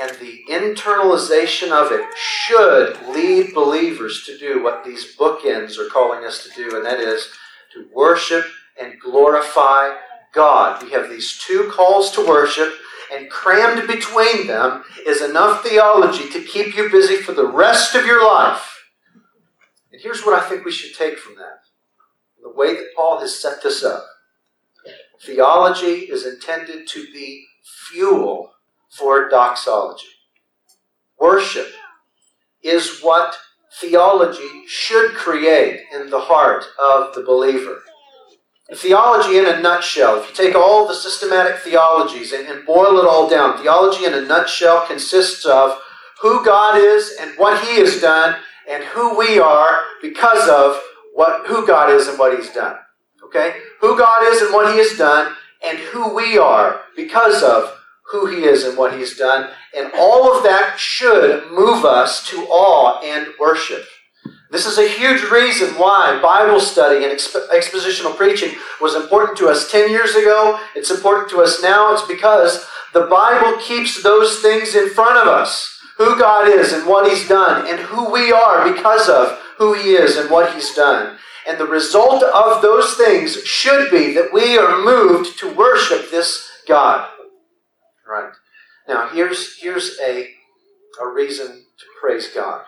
and 0.00 0.10
the 0.18 0.40
internalization 0.50 1.70
of 1.70 1.92
it 1.92 2.06
should 2.16 2.96
lead 3.08 3.54
believers 3.54 4.24
to 4.26 4.36
do 4.36 4.62
what 4.62 4.84
these 4.84 5.16
bookends 5.16 5.78
are 5.78 5.88
calling 5.88 6.24
us 6.24 6.44
to 6.44 6.50
do, 6.50 6.76
and 6.76 6.84
that 6.84 7.00
is 7.00 7.28
to 7.72 7.88
worship 7.94 8.44
and 8.80 8.98
glorify 9.00 9.94
God. 10.32 10.82
We 10.82 10.90
have 10.92 11.08
these 11.08 11.38
two 11.38 11.70
calls 11.72 12.10
to 12.12 12.26
worship 12.26 12.72
and 13.12 13.30
crammed 13.30 13.86
between 13.86 14.46
them 14.46 14.84
is 15.06 15.22
enough 15.22 15.62
theology 15.62 16.28
to 16.30 16.42
keep 16.42 16.76
you 16.76 16.90
busy 16.90 17.16
for 17.16 17.32
the 17.32 17.46
rest 17.46 17.94
of 17.94 18.06
your 18.06 18.24
life. 18.24 18.84
And 19.92 20.00
here's 20.00 20.24
what 20.24 20.40
I 20.40 20.46
think 20.46 20.64
we 20.64 20.72
should 20.72 20.96
take 20.96 21.18
from 21.18 21.36
that 21.36 21.60
the 22.40 22.52
way 22.52 22.74
that 22.74 22.94
Paul 22.94 23.20
has 23.20 23.40
set 23.40 23.62
this 23.62 23.82
up. 23.82 24.04
Theology 25.20 26.06
is 26.06 26.24
intended 26.24 26.86
to 26.88 27.04
be 27.12 27.44
fuel 27.90 28.52
for 28.90 29.28
doxology. 29.28 30.06
Worship 31.18 31.66
is 32.62 33.00
what 33.00 33.36
theology 33.80 34.66
should 34.66 35.14
create 35.14 35.82
in 35.92 36.10
the 36.10 36.20
heart 36.20 36.64
of 36.78 37.14
the 37.14 37.22
believer. 37.22 37.82
Theology 38.74 39.38
in 39.38 39.46
a 39.46 39.62
nutshell, 39.62 40.20
if 40.20 40.28
you 40.28 40.34
take 40.34 40.54
all 40.54 40.86
the 40.86 40.94
systematic 40.94 41.56
theologies 41.58 42.32
and, 42.32 42.46
and 42.48 42.66
boil 42.66 42.98
it 42.98 43.06
all 43.06 43.28
down, 43.28 43.56
theology 43.56 44.04
in 44.04 44.12
a 44.12 44.20
nutshell 44.20 44.86
consists 44.86 45.46
of 45.46 45.80
who 46.20 46.44
God 46.44 46.76
is 46.76 47.16
and 47.18 47.30
what 47.38 47.64
He 47.64 47.78
has 47.78 47.98
done, 48.00 48.36
and 48.68 48.84
who 48.84 49.16
we 49.16 49.38
are 49.38 49.80
because 50.02 50.46
of 50.50 50.78
what 51.14 51.46
who 51.46 51.66
God 51.66 51.90
is 51.90 52.08
and 52.08 52.18
what 52.18 52.36
He's 52.36 52.52
done. 52.52 52.76
Okay? 53.24 53.54
Who 53.80 53.96
God 53.96 54.22
is 54.24 54.42
and 54.42 54.52
what 54.52 54.70
He 54.70 54.78
has 54.78 54.98
done, 54.98 55.34
and 55.66 55.78
who 55.78 56.14
we 56.14 56.36
are 56.36 56.82
because 56.94 57.42
of 57.42 57.74
who 58.10 58.26
He 58.26 58.44
is 58.44 58.64
and 58.64 58.76
what 58.76 58.92
He's 58.92 59.16
done. 59.16 59.50
And 59.74 59.90
all 59.96 60.36
of 60.36 60.42
that 60.44 60.78
should 60.78 61.50
move 61.50 61.86
us 61.86 62.28
to 62.28 62.36
awe 62.50 63.00
and 63.02 63.28
worship. 63.40 63.86
This 64.50 64.64
is 64.64 64.78
a 64.78 64.88
huge 64.88 65.22
reason 65.30 65.74
why 65.74 66.18
Bible 66.22 66.60
study 66.60 67.04
and 67.04 67.12
exp- 67.12 67.48
expositional 67.48 68.16
preaching 68.16 68.56
was 68.80 68.94
important 68.94 69.36
to 69.38 69.48
us 69.48 69.70
10 69.70 69.90
years 69.90 70.14
ago. 70.14 70.58
It's 70.74 70.90
important 70.90 71.28
to 71.30 71.42
us 71.42 71.62
now. 71.62 71.92
It's 71.92 72.06
because 72.06 72.66
the 72.94 73.06
Bible 73.06 73.58
keeps 73.60 74.02
those 74.02 74.40
things 74.40 74.74
in 74.74 74.88
front 74.88 75.18
of 75.18 75.28
us 75.28 75.78
who 75.98 76.18
God 76.18 76.48
is 76.48 76.72
and 76.72 76.86
what 76.86 77.10
He's 77.10 77.28
done, 77.28 77.66
and 77.68 77.80
who 77.80 78.10
we 78.10 78.32
are 78.32 78.72
because 78.72 79.08
of 79.08 79.38
who 79.58 79.74
He 79.74 79.90
is 79.90 80.16
and 80.16 80.30
what 80.30 80.54
He's 80.54 80.72
done. 80.74 81.18
And 81.46 81.58
the 81.58 81.66
result 81.66 82.22
of 82.22 82.62
those 82.62 82.94
things 82.94 83.42
should 83.42 83.90
be 83.90 84.14
that 84.14 84.32
we 84.32 84.56
are 84.56 84.82
moved 84.82 85.38
to 85.40 85.52
worship 85.52 86.10
this 86.10 86.48
God. 86.68 87.08
Right. 88.08 88.32
Now, 88.86 89.08
here's, 89.08 89.58
here's 89.58 89.98
a, 90.00 90.28
a 91.02 91.08
reason 91.08 91.48
to 91.48 91.84
praise 92.00 92.28
God. 92.32 92.62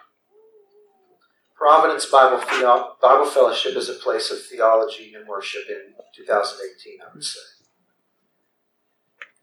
Providence 1.60 2.06
Bible, 2.06 2.38
Theo- 2.38 2.96
Bible 3.02 3.26
Fellowship 3.26 3.76
is 3.76 3.90
a 3.90 3.92
place 3.92 4.30
of 4.30 4.38
theology 4.40 5.12
and 5.14 5.28
worship 5.28 5.64
in 5.68 5.92
2018, 6.16 7.00
I 7.02 7.14
would 7.14 7.22
say. 7.22 7.40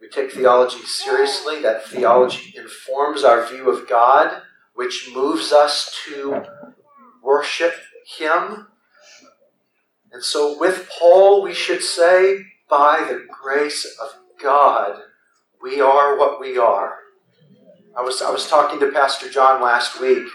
We 0.01 0.09
take 0.09 0.31
theology 0.31 0.79
seriously. 0.79 1.61
That 1.61 1.85
theology 1.85 2.55
informs 2.57 3.23
our 3.23 3.45
view 3.45 3.69
of 3.69 3.87
God, 3.87 4.41
which 4.73 5.11
moves 5.13 5.51
us 5.51 5.95
to 6.07 6.43
worship 7.21 7.75
Him. 8.17 8.65
And 10.11 10.23
so, 10.23 10.57
with 10.59 10.89
Paul, 10.99 11.43
we 11.43 11.53
should 11.53 11.83
say, 11.83 12.45
by 12.67 13.05
the 13.07 13.27
grace 13.29 13.85
of 14.01 14.09
God, 14.41 15.01
we 15.61 15.79
are 15.79 16.17
what 16.17 16.41
we 16.41 16.57
are. 16.57 16.95
I 17.95 18.01
was, 18.01 18.23
I 18.23 18.31
was 18.31 18.49
talking 18.49 18.79
to 18.79 18.91
Pastor 18.91 19.29
John 19.29 19.61
last 19.61 20.01
week 20.01 20.27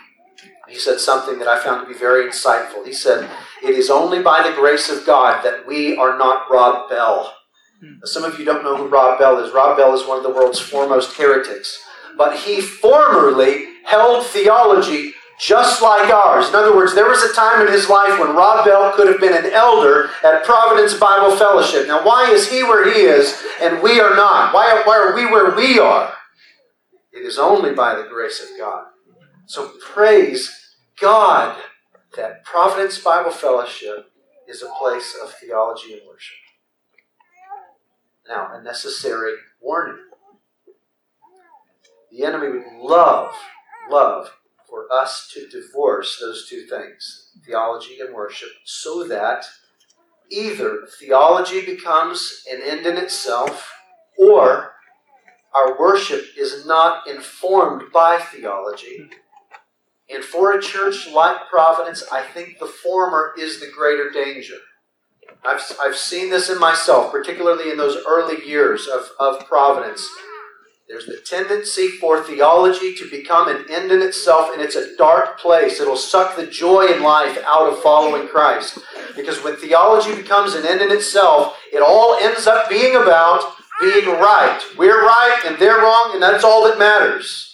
he 0.69 0.79
said 0.79 1.01
something 1.01 1.39
that 1.39 1.49
I 1.49 1.63
found 1.63 1.87
to 1.87 1.93
be 1.93 1.99
very 1.99 2.29
insightful. 2.29 2.87
He 2.87 2.93
said, 2.93 3.29
It 3.63 3.71
is 3.71 3.91
only 3.91 4.23
by 4.23 4.43
the 4.43 4.55
grace 4.55 4.91
of 4.91 5.07
God 5.07 5.45
that 5.45 5.67
we 5.67 5.97
are 5.97 6.17
not 6.17 6.51
Rob 6.51 6.89
Bell. 6.89 7.35
Hmm. 7.81 7.95
Now, 7.95 8.05
some 8.05 8.25
of 8.25 8.39
you 8.39 8.45
don't 8.45 8.63
know 8.63 8.77
who 8.77 8.89
Rob 8.89 9.19
Bell 9.19 9.39
is. 9.45 9.53
Rob 9.53 9.77
Bell 9.77 9.95
is 9.95 10.07
one 10.07 10.19
of 10.19 10.23
the 10.23 10.31
world's 10.31 10.61
foremost 10.61 11.17
heretics. 11.17 11.79
But 12.17 12.39
he 12.39 12.61
formerly 12.61 13.67
held 13.85 14.25
theology 14.27 15.15
just 15.41 15.83
like 15.83 16.09
ours. 16.11 16.49
In 16.49 16.55
other 16.55 16.75
words, 16.77 16.95
there 16.95 17.09
was 17.09 17.23
a 17.23 17.35
time 17.35 17.67
in 17.67 17.73
his 17.73 17.89
life 17.89 18.21
when 18.21 18.37
Rob 18.37 18.65
Bell 18.65 18.93
could 18.93 19.09
have 19.09 19.21
been 19.21 19.37
an 19.37 19.53
elder 19.53 20.11
at 20.23 20.45
Providence 20.45 20.95
Bible 20.95 21.37
Fellowship. 21.37 21.89
Now, 21.89 22.05
why 22.05 22.31
is 22.31 22.49
he 22.49 22.63
where 22.63 22.93
he 22.93 23.01
is 23.01 23.43
and 23.61 23.83
we 23.83 23.99
are 23.99 24.15
not? 24.15 24.55
Why, 24.55 24.83
why 24.85 24.99
are 24.99 25.15
we 25.15 25.27
where 25.27 25.55
we 25.57 25.81
are? 25.81 26.13
It 27.13 27.27
is 27.27 27.39
only 27.39 27.75
by 27.75 27.97
the 27.97 28.09
grace 28.09 28.41
of 28.41 28.57
God. 28.57 28.85
So 29.47 29.73
praise 29.81 30.77
God 31.01 31.61
that 32.17 32.45
Providence 32.45 32.99
Bible 32.99 33.31
Fellowship 33.31 34.11
is 34.49 34.63
a 34.63 34.73
place 34.79 35.17
of 35.23 35.33
theology 35.35 35.95
and 35.95 36.03
worship. 36.07 36.37
Now, 38.29 38.51
a 38.53 38.63
necessary 38.63 39.35
warning. 39.61 39.99
The 42.11 42.25
enemy 42.25 42.49
would 42.49 42.67
love, 42.81 43.35
love 43.91 44.31
for 44.69 44.87
us 44.93 45.31
to 45.35 45.49
divorce 45.49 46.19
those 46.21 46.49
two 46.49 46.67
things, 46.67 47.33
theology 47.45 47.99
and 48.01 48.15
worship, 48.15 48.51
so 48.65 49.07
that 49.09 49.45
either 50.31 50.87
theology 50.99 51.65
becomes 51.65 52.45
an 52.51 52.61
end 52.63 52.87
in 52.87 52.97
itself 52.97 53.73
or 54.17 54.73
our 55.55 55.79
worship 55.79 56.25
is 56.39 56.65
not 56.65 57.07
informed 57.07 57.93
by 57.93 58.19
theology 58.19 59.11
and 60.13 60.25
for 60.25 60.53
a 60.53 60.63
church 60.63 61.09
like 61.11 61.49
Providence, 61.51 62.05
I 62.13 62.23
think 62.23 62.59
the 62.59 62.67
former 62.67 63.33
is 63.39 63.61
the 63.61 63.71
greater 63.75 64.11
danger. 64.11 64.57
I've, 65.45 65.61
I've 65.81 65.97
seen 65.97 66.31
this 66.31 66.51
in 66.51 66.59
myself, 66.59 67.11
particularly 67.11 67.71
in 67.71 67.77
those 67.77 68.05
early 68.07 68.47
years 68.47 68.87
of, 68.87 69.11
of 69.19 69.47
Providence. 69.49 70.07
There's 70.89 71.07
the 71.07 71.21
tendency 71.25 71.89
for 71.89 72.23
theology 72.23 72.95
to 72.95 73.11
become 73.11 73.49
an 73.49 73.65
end 73.71 73.91
in 73.91 74.03
itself, 74.03 74.51
and 74.53 74.61
it's 74.61 74.77
a 74.77 74.95
dark 74.97 75.39
place. 75.41 75.81
It'll 75.81 75.97
suck 75.97 76.37
the 76.37 76.47
joy 76.47 76.87
in 76.87 77.03
life 77.03 77.39
out 77.47 77.73
of 77.73 77.81
following 77.81 78.29
Christ. 78.29 78.79
Because 79.17 79.43
when 79.43 79.57
theology 79.57 80.15
becomes 80.15 80.55
an 80.55 80.67
end 80.67 80.83
in 80.83 80.91
itself, 80.93 81.57
it 81.73 81.83
all 81.83 82.17
ends 82.21 82.47
up 82.47 82.69
being 82.69 82.97
about 82.97 83.43
being 83.81 84.07
right. 84.07 84.61
We're 84.77 85.03
right, 85.03 85.43
and 85.47 85.59
they're 85.59 85.79
wrong, 85.79 86.11
and 86.13 86.23
that's 86.23 86.45
all 86.45 86.65
that 86.69 86.79
matters. 86.79 87.52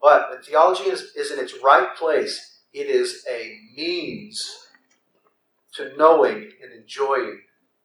But 0.00 0.30
when 0.30 0.42
theology 0.42 0.84
is, 0.84 1.12
is 1.16 1.30
in 1.30 1.38
its 1.38 1.54
right 1.62 1.94
place, 1.96 2.60
it 2.72 2.86
is 2.86 3.24
a 3.30 3.58
means 3.76 4.68
to 5.74 5.96
knowing 5.96 6.50
and 6.62 6.72
enjoying 6.72 7.40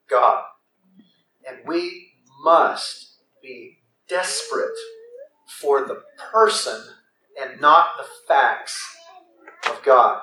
God. 0.09 0.43
And 1.47 1.57
we 1.65 2.13
must 2.43 3.17
be 3.41 3.79
desperate 4.07 4.77
for 5.47 5.85
the 5.85 6.03
person 6.31 6.81
and 7.41 7.59
not 7.59 7.97
the 7.97 8.05
facts 8.27 8.81
of 9.69 9.81
God. 9.83 10.21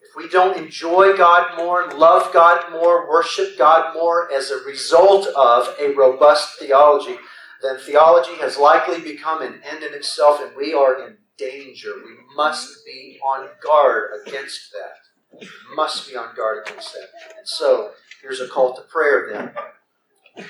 If 0.00 0.16
we 0.16 0.28
don't 0.28 0.58
enjoy 0.58 1.16
God 1.16 1.56
more, 1.56 1.90
love 1.92 2.32
God 2.32 2.70
more, 2.70 3.08
worship 3.08 3.56
God 3.56 3.94
more 3.94 4.30
as 4.32 4.50
a 4.50 4.62
result 4.64 5.26
of 5.28 5.74
a 5.80 5.94
robust 5.94 6.58
theology, 6.58 7.16
then 7.62 7.78
theology 7.78 8.34
has 8.40 8.56
likely 8.58 9.00
become 9.00 9.42
an 9.42 9.60
end 9.64 9.82
in 9.82 9.94
itself, 9.94 10.40
and 10.40 10.56
we 10.56 10.74
are 10.74 11.06
in 11.06 11.16
danger. 11.36 11.92
We 12.04 12.16
must 12.36 12.84
be 12.84 13.18
on 13.24 13.48
guard 13.62 14.10
against 14.26 14.72
that. 14.72 15.40
We 15.40 15.74
must 15.74 16.08
be 16.08 16.16
on 16.16 16.34
guard 16.36 16.66
against 16.66 16.92
that. 16.92 17.08
And 17.38 17.46
so, 17.46 17.92
here's 18.20 18.40
a 18.40 18.48
call 18.48 18.74
to 18.74 18.82
prayer 18.82 19.30
then. 19.32 20.46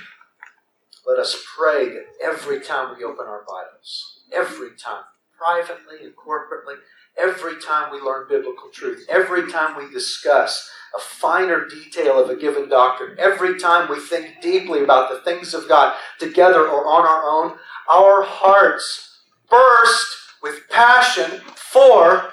Let 1.06 1.18
us 1.18 1.36
pray 1.56 1.88
that 1.88 2.04
every 2.22 2.60
time 2.60 2.96
we 2.96 3.04
open 3.04 3.26
our 3.26 3.44
Bibles, 3.46 4.20
every 4.32 4.70
time, 4.76 5.04
privately 5.42 6.04
and 6.04 6.14
corporately, 6.14 6.76
every 7.18 7.60
time 7.60 7.90
we 7.90 8.00
learn 8.00 8.28
biblical 8.28 8.68
truth, 8.72 9.06
every 9.08 9.50
time 9.50 9.76
we 9.76 9.90
discuss 9.92 10.70
a 10.94 11.00
finer 11.00 11.66
detail 11.66 12.22
of 12.22 12.28
a 12.30 12.36
given 12.36 12.68
doctrine. 12.68 13.16
Every 13.18 13.58
time 13.58 13.90
we 13.90 13.98
think 13.98 14.40
deeply 14.42 14.82
about 14.82 15.10
the 15.10 15.20
things 15.20 15.54
of 15.54 15.68
God, 15.68 15.94
together 16.18 16.68
or 16.68 16.86
on 16.86 17.06
our 17.06 17.24
own, 17.24 17.58
our 17.90 18.22
hearts 18.22 19.20
burst 19.48 20.16
with 20.42 20.68
passion 20.68 21.40
for 21.56 22.32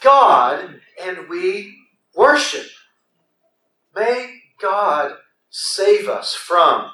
God 0.00 0.80
and 1.02 1.28
we 1.28 1.76
worship. 2.14 2.66
May 3.94 4.40
God 4.60 5.12
save 5.50 6.08
us 6.08 6.34
from 6.34 6.90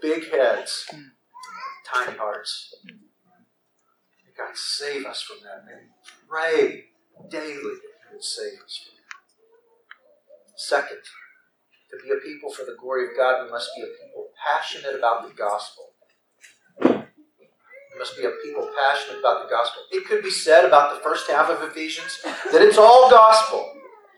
big 0.00 0.30
heads, 0.30 0.86
tiny 1.86 2.16
hearts. 2.16 2.74
God 4.38 4.54
save 4.54 5.04
us 5.04 5.20
from 5.20 5.38
that. 5.42 5.66
May 5.66 5.90
pray 6.28 6.84
daily 7.28 7.54
that 7.54 7.98
He 8.06 8.14
would 8.14 8.24
save 8.24 8.60
us 8.64 8.86
from 8.86 8.98
Second, 10.58 10.98
to 11.90 11.96
be 12.02 12.10
a 12.10 12.16
people 12.16 12.50
for 12.50 12.64
the 12.64 12.76
glory 12.80 13.04
of 13.04 13.16
God, 13.16 13.44
we 13.44 13.50
must 13.50 13.70
be 13.76 13.82
a 13.82 13.86
people 13.86 14.26
passionate 14.44 14.98
about 14.98 15.28
the 15.28 15.32
gospel. 15.32 15.84
We 16.80 17.98
must 17.98 18.16
be 18.16 18.24
a 18.24 18.32
people 18.42 18.68
passionate 18.76 19.20
about 19.20 19.44
the 19.44 19.48
gospel. 19.48 19.82
It 19.92 20.04
could 20.06 20.20
be 20.20 20.32
said 20.32 20.64
about 20.64 20.94
the 20.94 21.00
first 21.00 21.30
half 21.30 21.48
of 21.48 21.62
Ephesians 21.62 22.18
that 22.50 22.60
it's 22.60 22.76
all 22.76 23.08
gospel. 23.08 23.72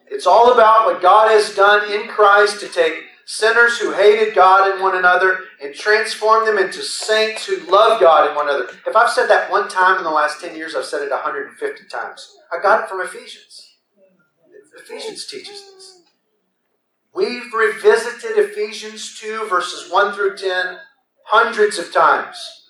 It's 0.07 0.27
all 0.27 0.55
about 0.55 0.87
what 0.87 1.03
God 1.03 1.31
has 1.31 1.55
done 1.55 1.93
in 1.93 2.09
Christ 2.09 2.61
to 2.61 2.69
take 2.69 2.95
sinners 3.27 3.79
who 3.79 3.93
hated 3.93 4.35
God 4.35 4.71
and 4.71 4.83
one 4.83 4.97
another 4.97 5.41
and 5.62 5.75
transform 5.75 6.47
them 6.47 6.59
into 6.59 6.83
saints 6.83 7.47
who 7.47 7.59
love 7.71 8.00
God 8.00 8.27
and 8.27 8.37
one 8.37 8.49
another. 8.49 8.69
If 8.87 8.97
I've 8.97 9.11
said 9.11 9.29
that 9.29 9.50
one 9.50 9.69
time 9.69 9.99
in 9.99 10.05
the 10.05 10.11
last 10.11 10.41
10 10.41 10.57
years, 10.57 10.75
I've 10.75 10.85
said 10.85 11.03
it 11.03 11.11
150 11.11 11.85
times. 11.89 12.37
I 12.53 12.62
got 12.62 12.85
it 12.85 12.89
from 12.89 13.00
Ephesians. 13.00 13.77
Ephesians 14.83 15.27
teaches 15.27 15.62
this. 15.75 16.03
We've 17.15 17.53
revisited 17.53 18.39
Ephesians 18.39 19.19
2, 19.21 19.47
verses 19.49 19.91
1 19.91 20.15
through 20.15 20.37
10, 20.37 20.79
hundreds 21.25 21.79
of 21.79 21.93
times. 21.93 22.61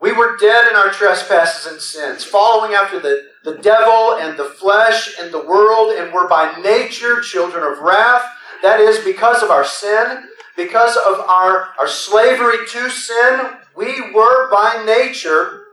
We 0.00 0.12
were 0.12 0.36
dead 0.36 0.68
in 0.70 0.76
our 0.76 0.90
trespasses 0.90 1.72
and 1.72 1.80
sins, 1.80 2.22
following 2.22 2.74
after 2.74 3.00
the, 3.00 3.28
the 3.44 3.56
devil 3.58 4.16
and 4.20 4.38
the 4.38 4.44
flesh 4.44 5.18
and 5.20 5.32
the 5.32 5.46
world, 5.46 5.94
and 5.96 6.12
were 6.12 6.28
by 6.28 6.54
nature 6.60 7.20
children 7.20 7.64
of 7.64 7.78
wrath, 7.78 8.24
That 8.66 8.80
is, 8.80 8.98
because 9.04 9.44
of 9.44 9.50
our 9.52 9.64
sin, 9.64 10.24
because 10.56 10.96
of 10.96 11.20
our, 11.20 11.68
our 11.78 11.86
slavery 11.86 12.66
to 12.66 12.90
sin, 12.90 13.50
we 13.76 14.10
were 14.10 14.50
by 14.50 14.82
nature 14.84 15.66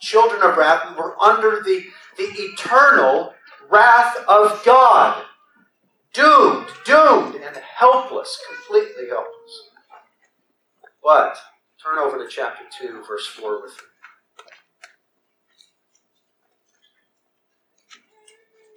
children 0.00 0.42
of 0.42 0.56
wrath. 0.56 0.90
We 0.90 0.96
were 0.96 1.16
under 1.22 1.62
the, 1.62 1.84
the 2.16 2.24
eternal 2.24 3.34
wrath 3.70 4.16
of 4.26 4.60
God. 4.64 5.22
Doomed, 6.12 6.66
doomed, 6.84 7.36
and 7.36 7.56
helpless, 7.56 8.36
completely 8.48 9.06
helpless. 9.08 9.70
But 11.04 11.38
turn 11.80 11.98
over 11.98 12.18
to 12.18 12.28
chapter 12.28 12.64
2, 12.80 13.04
verse 13.06 13.28
4 13.28 13.62
with 13.62 13.78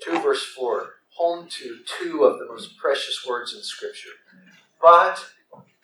me. 0.05 0.13
2 0.13 0.21
verse 0.21 0.45
4, 0.55 0.89
home 1.15 1.47
to 1.47 1.79
two 1.99 2.23
of 2.23 2.39
the 2.39 2.45
most 2.45 2.77
precious 2.77 3.25
words 3.27 3.53
in 3.53 3.61
Scripture. 3.61 4.09
But 4.81 5.25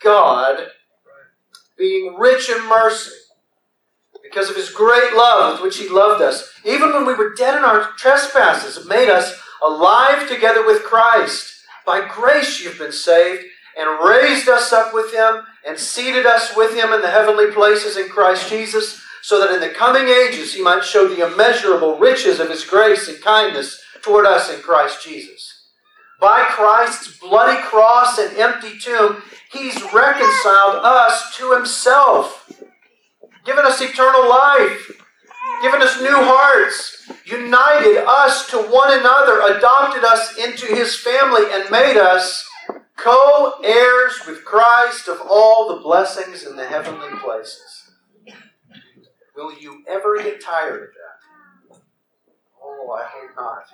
God, 0.02 0.68
being 1.78 2.16
rich 2.18 2.50
in 2.50 2.68
mercy, 2.68 3.12
because 4.24 4.50
of 4.50 4.56
his 4.56 4.70
great 4.70 5.14
love 5.14 5.54
with 5.54 5.64
which 5.64 5.78
he 5.78 5.90
loved 5.90 6.22
us, 6.22 6.52
even 6.66 6.94
when 6.94 7.06
we 7.06 7.14
were 7.14 7.34
dead 7.34 7.58
in 7.58 7.64
our 7.64 7.92
trespasses, 7.98 8.88
made 8.88 9.10
us 9.10 9.40
alive 9.66 10.28
together 10.28 10.66
with 10.66 10.84
Christ. 10.84 11.54
By 11.86 12.08
grace 12.08 12.62
you've 12.62 12.80
been 12.80 12.92
saved, 12.92 13.46
and 13.78 14.06
raised 14.06 14.50
us 14.50 14.74
up 14.74 14.94
with 14.94 15.14
him, 15.14 15.44
and 15.66 15.78
seated 15.78 16.26
us 16.26 16.56
with 16.56 16.76
him 16.76 16.92
in 16.92 17.02
the 17.02 17.10
heavenly 17.10 17.52
places 17.52 17.98
in 17.98 18.10
Christ 18.10 18.50
Jesus, 18.50 19.02
so 19.22 19.40
that 19.40 19.54
in 19.54 19.62
the 19.62 19.70
coming 19.70 20.08
ages 20.08 20.54
he 20.54 20.62
might 20.62 20.84
show 20.84 21.08
the 21.08 21.26
immeasurable 21.26 21.98
riches 21.98 22.40
of 22.40 22.50
his 22.50 22.66
grace 22.66 23.08
and 23.08 23.22
kindness 23.22 23.82
toward 24.02 24.26
us 24.26 24.54
in 24.54 24.62
Christ 24.62 25.04
Jesus. 25.04 25.68
By 26.20 26.46
Christ's 26.50 27.18
bloody 27.18 27.62
cross 27.62 28.18
and 28.18 28.36
empty 28.38 28.78
tomb, 28.78 29.24
He's 29.52 29.82
reconciled 29.94 30.84
us 30.84 31.36
to 31.38 31.54
Himself, 31.54 32.52
given 33.46 33.66
us 33.66 33.82
eternal 33.82 34.30
life, 34.30 34.92
given 35.62 35.82
us 35.82 36.02
new 36.02 36.16
hearts, 36.16 37.10
united 37.26 38.04
us 38.06 38.50
to 38.52 38.58
one 38.58 39.00
another, 39.00 39.58
adopted 39.58 40.04
us 40.04 40.38
into 40.38 40.66
His 40.66 40.96
family, 40.96 41.44
and 41.52 41.72
made 41.72 41.98
us 41.98 42.46
co 42.98 43.54
heirs 43.64 44.20
with 44.28 44.44
Christ 44.44 45.08
of 45.08 45.22
all 45.28 45.70
the 45.70 45.82
blessings 45.82 46.44
in 46.44 46.56
the 46.58 46.68
heavenly 46.68 47.18
places. 47.20 47.92
Will 49.36 49.58
you 49.58 49.84
ever 49.88 50.22
get 50.22 50.42
tired 50.42 50.84
of 50.84 50.90
that? 50.90 51.09
Oh, 52.90 52.94
I 52.94 53.04
hope 53.06 53.36
not. 53.36 53.66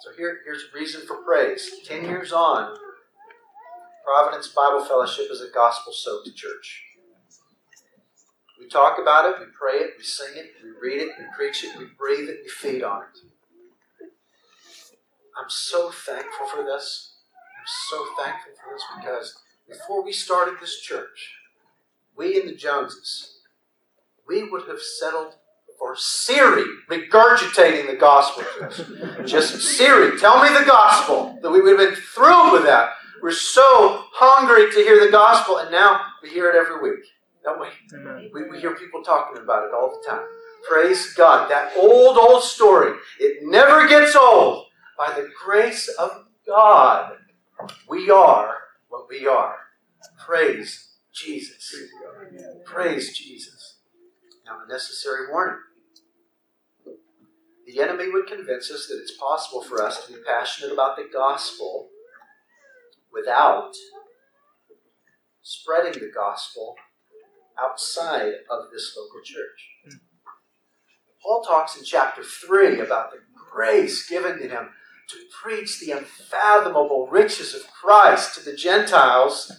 So 0.00 0.10
here, 0.16 0.38
here's 0.44 0.64
a 0.64 0.76
reason 0.76 1.02
for 1.06 1.22
praise. 1.22 1.70
Ten 1.86 2.04
years 2.04 2.32
on, 2.32 2.76
Providence 4.04 4.48
Bible 4.48 4.84
Fellowship 4.84 5.28
is 5.30 5.40
a 5.40 5.54
gospel 5.54 5.92
soaked 5.92 6.34
church. 6.34 6.82
We 8.58 8.66
talk 8.68 8.98
about 9.00 9.26
it, 9.26 9.36
we 9.38 9.46
pray 9.56 9.84
it, 9.84 9.92
we 9.96 10.02
sing 10.02 10.34
it, 10.34 10.50
we 10.64 10.70
read 10.82 11.00
it, 11.00 11.10
we 11.16 11.26
preach 11.36 11.62
it, 11.62 11.78
we 11.78 11.86
breathe 11.96 12.28
it, 12.28 12.40
we 12.42 12.48
feed 12.48 12.82
on 12.82 13.02
it. 13.02 14.10
I'm 15.40 15.48
so 15.48 15.90
thankful 15.90 16.48
for 16.48 16.64
this. 16.64 17.12
I'm 17.56 17.66
so 17.88 18.04
thankful 18.20 18.52
for 18.54 18.74
this 18.74 18.84
because 18.96 19.38
before 19.68 20.04
we 20.04 20.12
started 20.12 20.56
this 20.60 20.80
church, 20.80 21.34
we 22.16 22.40
in 22.40 22.48
the 22.48 22.56
Joneses, 22.56 23.38
we 24.26 24.42
would 24.42 24.66
have 24.66 24.80
settled 24.80 25.34
for 25.78 25.94
Siri 25.96 26.64
regurgitating 26.90 27.86
the 27.86 27.96
gospel 27.96 28.42
to 28.58 28.66
us. 28.66 29.30
Just 29.30 29.60
Siri, 29.62 30.18
tell 30.18 30.42
me 30.42 30.48
the 30.58 30.64
gospel. 30.64 31.38
That 31.42 31.50
we 31.50 31.60
would 31.60 31.78
have 31.78 31.90
been 31.90 32.02
thrilled 32.14 32.52
with 32.52 32.64
that. 32.64 32.90
We're 33.22 33.32
so 33.32 34.04
hungry 34.12 34.70
to 34.70 34.76
hear 34.78 35.04
the 35.04 35.10
gospel, 35.10 35.58
and 35.58 35.70
now 35.70 36.00
we 36.22 36.30
hear 36.30 36.50
it 36.50 36.56
every 36.56 36.80
week, 36.82 37.04
don't 37.42 37.60
we? 37.60 37.66
We, 38.32 38.48
we 38.50 38.60
hear 38.60 38.74
people 38.74 39.02
talking 39.02 39.42
about 39.42 39.64
it 39.64 39.74
all 39.74 39.90
the 39.90 40.08
time. 40.08 40.24
Praise 40.68 41.14
God. 41.14 41.50
That 41.50 41.72
old, 41.76 42.16
old 42.16 42.42
story, 42.42 42.96
it 43.20 43.38
never 43.42 43.88
gets 43.88 44.14
old. 44.16 44.66
By 44.96 45.12
the 45.14 45.28
grace 45.44 45.88
of 45.98 46.26
God, 46.46 47.12
we 47.88 48.10
are 48.10 48.54
what 48.88 49.06
we 49.08 49.26
are. 49.26 49.56
Praise 50.18 50.96
Jesus. 51.12 51.74
Praise 52.64 53.16
Jesus. 53.16 53.76
Now, 54.46 54.58
a 54.64 54.72
necessary 54.72 55.28
warning. 55.30 55.58
The 57.68 57.82
enemy 57.82 58.10
would 58.10 58.26
convince 58.26 58.70
us 58.70 58.86
that 58.86 58.98
it's 58.98 59.18
possible 59.18 59.62
for 59.62 59.82
us 59.82 60.06
to 60.06 60.14
be 60.14 60.18
passionate 60.26 60.72
about 60.72 60.96
the 60.96 61.06
gospel 61.12 61.90
without 63.12 63.72
spreading 65.42 66.00
the 66.00 66.10
gospel 66.14 66.76
outside 67.62 68.32
of 68.50 68.70
this 68.72 68.96
local 68.96 69.20
church. 69.22 70.00
Paul 71.22 71.42
talks 71.42 71.76
in 71.76 71.84
chapter 71.84 72.22
3 72.22 72.80
about 72.80 73.10
the 73.10 73.18
grace 73.52 74.08
given 74.08 74.38
to 74.38 74.48
him 74.48 74.70
to 75.10 75.16
preach 75.42 75.78
the 75.78 75.92
unfathomable 75.92 77.06
riches 77.08 77.54
of 77.54 77.70
Christ 77.70 78.34
to 78.34 78.50
the 78.50 78.56
Gentiles. 78.56 79.52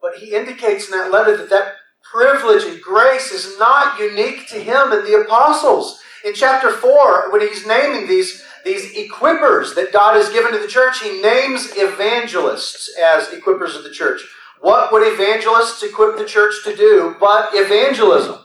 But 0.00 0.16
he 0.16 0.34
indicates 0.34 0.90
in 0.90 0.98
that 0.98 1.12
letter 1.12 1.36
that 1.36 1.50
that 1.50 1.74
privilege 2.10 2.64
and 2.64 2.82
grace 2.82 3.30
is 3.30 3.56
not 3.56 4.00
unique 4.00 4.48
to 4.48 4.56
him 4.56 4.90
and 4.90 5.06
the 5.06 5.20
apostles. 5.20 6.01
In 6.24 6.34
chapter 6.34 6.70
4, 6.70 7.32
when 7.32 7.40
he's 7.40 7.66
naming 7.66 8.06
these 8.06 8.44
these 8.64 8.94
equippers 8.94 9.74
that 9.74 9.92
God 9.92 10.14
has 10.14 10.28
given 10.28 10.52
to 10.52 10.58
the 10.58 10.68
church, 10.68 11.00
he 11.00 11.20
names 11.20 11.72
evangelists 11.76 12.88
as 13.02 13.26
equippers 13.28 13.76
of 13.76 13.82
the 13.82 13.90
church. 13.90 14.22
What 14.60 14.92
would 14.92 15.02
evangelists 15.02 15.82
equip 15.82 16.16
the 16.16 16.24
church 16.24 16.54
to 16.64 16.76
do 16.76 17.16
but 17.18 17.50
evangelism? 17.52 18.38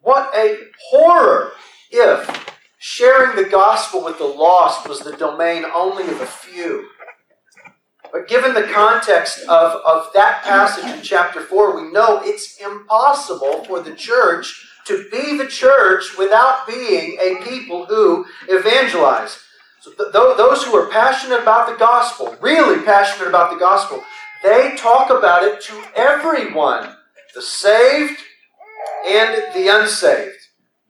What 0.00 0.34
a 0.34 0.56
horror 0.88 1.52
if 1.90 2.54
sharing 2.78 3.36
the 3.36 3.50
gospel 3.50 4.02
with 4.02 4.16
the 4.16 4.24
lost 4.24 4.88
was 4.88 5.00
the 5.00 5.16
domain 5.16 5.64
only 5.74 6.04
of 6.04 6.20
a 6.22 6.26
few. 6.26 6.88
But 8.10 8.26
given 8.26 8.54
the 8.54 8.62
context 8.62 9.40
of, 9.40 9.82
of 9.84 10.08
that 10.14 10.42
passage 10.42 10.86
in 10.86 11.02
chapter 11.02 11.42
4, 11.42 11.76
we 11.76 11.92
know 11.92 12.22
it's 12.22 12.56
impossible 12.56 13.64
for 13.64 13.80
the 13.80 13.94
church 13.94 14.67
to 14.88 15.08
be 15.10 15.36
the 15.36 15.46
church 15.46 16.16
without 16.18 16.66
being 16.66 17.18
a 17.20 17.42
people 17.44 17.84
who 17.86 18.26
evangelize. 18.48 19.38
So 19.80 19.92
th- 19.92 20.12
those 20.12 20.64
who 20.64 20.74
are 20.74 20.88
passionate 20.88 21.40
about 21.40 21.68
the 21.68 21.76
gospel, 21.76 22.36
really 22.40 22.82
passionate 22.84 23.28
about 23.28 23.52
the 23.52 23.58
gospel, 23.58 24.02
they 24.42 24.74
talk 24.76 25.10
about 25.10 25.44
it 25.44 25.60
to 25.62 25.84
everyone 25.94 26.94
the 27.34 27.42
saved 27.42 28.18
and 29.06 29.54
the 29.54 29.68
unsaved. 29.68 30.38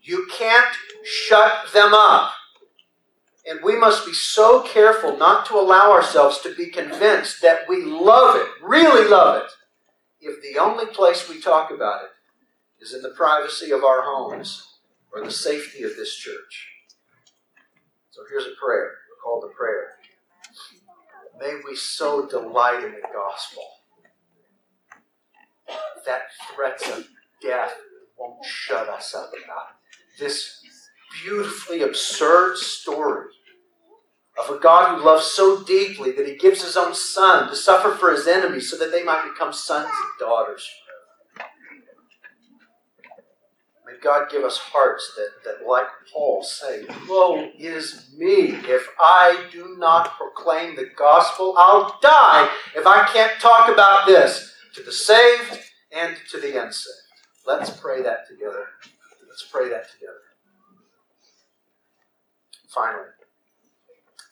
You 0.00 0.26
can't 0.32 0.74
shut 1.04 1.72
them 1.74 1.92
up. 1.92 2.32
And 3.46 3.60
we 3.62 3.76
must 3.76 4.06
be 4.06 4.12
so 4.12 4.62
careful 4.62 5.16
not 5.16 5.46
to 5.46 5.54
allow 5.54 5.90
ourselves 5.90 6.40
to 6.42 6.54
be 6.54 6.66
convinced 6.66 7.42
that 7.42 7.60
we 7.68 7.82
love 7.84 8.36
it, 8.36 8.46
really 8.62 9.08
love 9.08 9.42
it, 9.42 9.50
if 10.20 10.40
the 10.42 10.60
only 10.60 10.86
place 10.86 11.28
we 11.28 11.40
talk 11.40 11.70
about 11.70 12.04
it 12.04 12.10
is 12.80 12.94
in 12.94 13.02
the 13.02 13.10
privacy 13.10 13.70
of 13.70 13.84
our 13.84 14.02
homes 14.02 14.78
or 15.12 15.24
the 15.24 15.30
safety 15.30 15.82
of 15.82 15.96
this 15.96 16.14
church. 16.14 16.68
So 18.10 18.22
here's 18.30 18.46
a 18.46 18.56
prayer, 18.62 18.90
a 18.90 19.22
call 19.22 19.40
to 19.42 19.48
prayer. 19.48 19.94
May 21.40 21.60
we 21.64 21.76
so 21.76 22.26
delight 22.26 22.84
in 22.84 22.92
the 22.92 23.08
gospel 23.12 23.62
that 26.06 26.22
threats 26.54 26.88
of 26.90 27.06
death 27.42 27.74
won't 28.18 28.44
shut 28.44 28.88
us 28.88 29.14
up 29.14 29.30
about 29.44 29.68
it. 29.70 30.20
This 30.20 30.60
beautifully 31.22 31.82
absurd 31.82 32.56
story 32.56 33.26
of 34.38 34.54
a 34.54 34.58
God 34.58 34.98
who 34.98 35.04
loves 35.04 35.26
so 35.26 35.62
deeply 35.62 36.12
that 36.12 36.26
he 36.26 36.36
gives 36.36 36.62
his 36.62 36.76
own 36.76 36.94
son 36.94 37.48
to 37.48 37.56
suffer 37.56 37.90
for 37.92 38.12
his 38.12 38.26
enemies 38.26 38.70
so 38.70 38.76
that 38.78 38.90
they 38.90 39.02
might 39.02 39.30
become 39.32 39.52
sons 39.52 39.88
and 39.88 40.28
daughters 40.28 40.68
God 44.02 44.30
give 44.30 44.44
us 44.44 44.58
hearts 44.58 45.12
that, 45.16 45.30
that, 45.44 45.66
like 45.66 45.86
Paul, 46.12 46.42
say, 46.42 46.84
Woe 47.08 47.50
is 47.58 48.08
me 48.16 48.54
if 48.66 48.88
I 49.00 49.46
do 49.52 49.76
not 49.78 50.16
proclaim 50.16 50.76
the 50.76 50.90
gospel. 50.96 51.54
I'll 51.56 51.98
die 52.00 52.48
if 52.76 52.86
I 52.86 53.06
can't 53.12 53.40
talk 53.40 53.68
about 53.68 54.06
this 54.06 54.54
to 54.74 54.82
the 54.82 54.92
saved 54.92 55.58
and 55.92 56.16
to 56.30 56.40
the 56.40 56.62
unsaved. 56.62 56.94
Let's 57.46 57.70
pray 57.70 58.02
that 58.02 58.28
together. 58.28 58.66
Let's 59.28 59.46
pray 59.50 59.68
that 59.68 59.90
together. 59.90 60.20
Finally, 62.68 63.08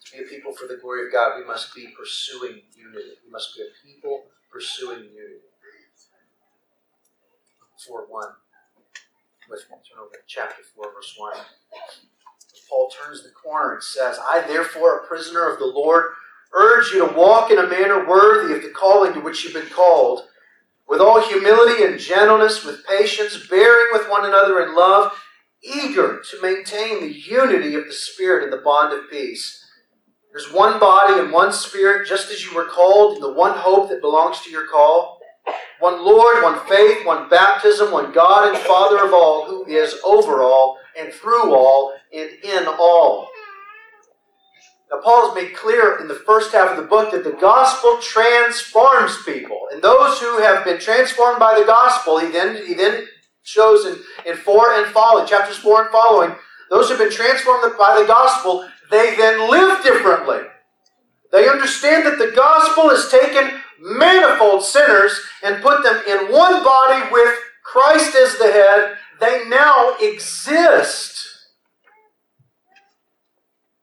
to 0.04 0.18
be 0.18 0.24
a 0.24 0.28
people 0.28 0.52
for 0.52 0.66
the 0.66 0.78
glory 0.80 1.06
of 1.06 1.12
God, 1.12 1.38
we 1.38 1.46
must 1.46 1.74
be 1.74 1.88
pursuing 1.98 2.60
unity. 2.76 3.16
We 3.24 3.30
must 3.30 3.56
be 3.56 3.62
a 3.62 3.70
people 3.84 4.24
pursuing 4.52 5.04
unity. 5.04 5.42
4 7.86 8.06
1 8.08 8.28
me. 9.50 9.56
Turn 9.58 10.00
over 10.00 10.10
to 10.10 10.20
chapter 10.26 10.62
4, 10.74 10.92
verse 10.92 11.14
1. 11.16 11.32
Paul 12.68 12.90
turns 12.90 13.22
the 13.22 13.30
corner 13.30 13.74
and 13.74 13.82
says, 13.82 14.18
I, 14.18 14.44
therefore, 14.46 14.98
a 14.98 15.06
prisoner 15.06 15.48
of 15.48 15.58
the 15.58 15.66
Lord, 15.66 16.12
urge 16.52 16.92
you 16.92 17.06
to 17.06 17.14
walk 17.14 17.50
in 17.50 17.58
a 17.58 17.66
manner 17.66 18.08
worthy 18.08 18.54
of 18.54 18.62
the 18.62 18.70
calling 18.70 19.12
to 19.14 19.20
which 19.20 19.44
you've 19.44 19.54
been 19.54 19.72
called, 19.72 20.22
with 20.88 21.00
all 21.00 21.20
humility 21.20 21.84
and 21.84 21.98
gentleness, 21.98 22.64
with 22.64 22.86
patience, 22.86 23.46
bearing 23.48 23.88
with 23.92 24.08
one 24.08 24.24
another 24.24 24.62
in 24.62 24.74
love, 24.74 25.12
eager 25.62 26.22
to 26.30 26.42
maintain 26.42 27.00
the 27.00 27.12
unity 27.12 27.74
of 27.74 27.86
the 27.86 27.92
Spirit 27.92 28.44
in 28.44 28.50
the 28.50 28.62
bond 28.64 28.92
of 28.92 29.10
peace. 29.10 29.64
There's 30.30 30.52
one 30.52 30.78
body 30.78 31.18
and 31.18 31.32
one 31.32 31.52
Spirit, 31.52 32.06
just 32.06 32.30
as 32.30 32.44
you 32.44 32.54
were 32.54 32.66
called 32.66 33.16
in 33.16 33.22
the 33.22 33.32
one 33.32 33.56
hope 33.56 33.88
that 33.88 34.00
belongs 34.00 34.40
to 34.42 34.50
your 34.50 34.66
call. 34.66 35.15
One 35.80 36.04
Lord, 36.04 36.42
one 36.42 36.66
faith, 36.66 37.04
one 37.04 37.28
baptism, 37.28 37.92
one 37.92 38.12
God 38.12 38.48
and 38.48 38.58
Father 38.58 39.04
of 39.04 39.12
all, 39.12 39.46
who 39.46 39.66
is 39.66 39.94
over 40.04 40.42
all 40.42 40.78
and 40.98 41.12
through 41.12 41.54
all 41.54 41.94
and 42.12 42.30
in 42.42 42.66
all. 42.66 43.28
Now, 44.90 45.00
Paul 45.02 45.28
has 45.28 45.34
made 45.34 45.54
clear 45.54 45.98
in 46.00 46.08
the 46.08 46.14
first 46.14 46.52
half 46.52 46.70
of 46.70 46.76
the 46.76 46.88
book 46.88 47.10
that 47.10 47.24
the 47.24 47.32
gospel 47.32 47.98
transforms 48.00 49.22
people. 49.24 49.68
And 49.72 49.82
those 49.82 50.20
who 50.20 50.40
have 50.40 50.64
been 50.64 50.78
transformed 50.78 51.40
by 51.40 51.58
the 51.58 51.66
gospel, 51.66 52.18
he 52.18 52.28
then, 52.30 52.64
he 52.64 52.74
then 52.74 53.06
shows 53.42 53.84
in, 53.84 53.96
in 54.30 54.36
4 54.36 54.74
and 54.74 54.92
following, 54.92 55.26
chapters 55.26 55.56
4 55.56 55.82
and 55.82 55.90
following, 55.90 56.34
those 56.70 56.88
who 56.88 56.96
have 56.96 57.04
been 57.04 57.16
transformed 57.16 57.76
by 57.76 58.00
the 58.00 58.06
gospel, 58.06 58.68
they 58.90 59.16
then 59.16 59.50
live 59.50 59.82
differently. 59.82 60.38
They 61.32 61.48
understand 61.48 62.06
that 62.06 62.18
the 62.18 62.32
gospel 62.34 62.88
has 62.88 63.10
taken 63.10 63.60
manifold 63.80 64.64
sinners 64.64 65.20
and 65.42 65.62
put 65.62 65.82
them 65.82 66.02
in 66.08 66.32
one 66.32 66.62
body 66.64 67.08
with 67.10 67.38
Christ 67.64 68.14
as 68.16 68.36
the 68.38 68.50
head. 68.50 68.96
They 69.20 69.48
now 69.48 69.96
exist 70.00 71.26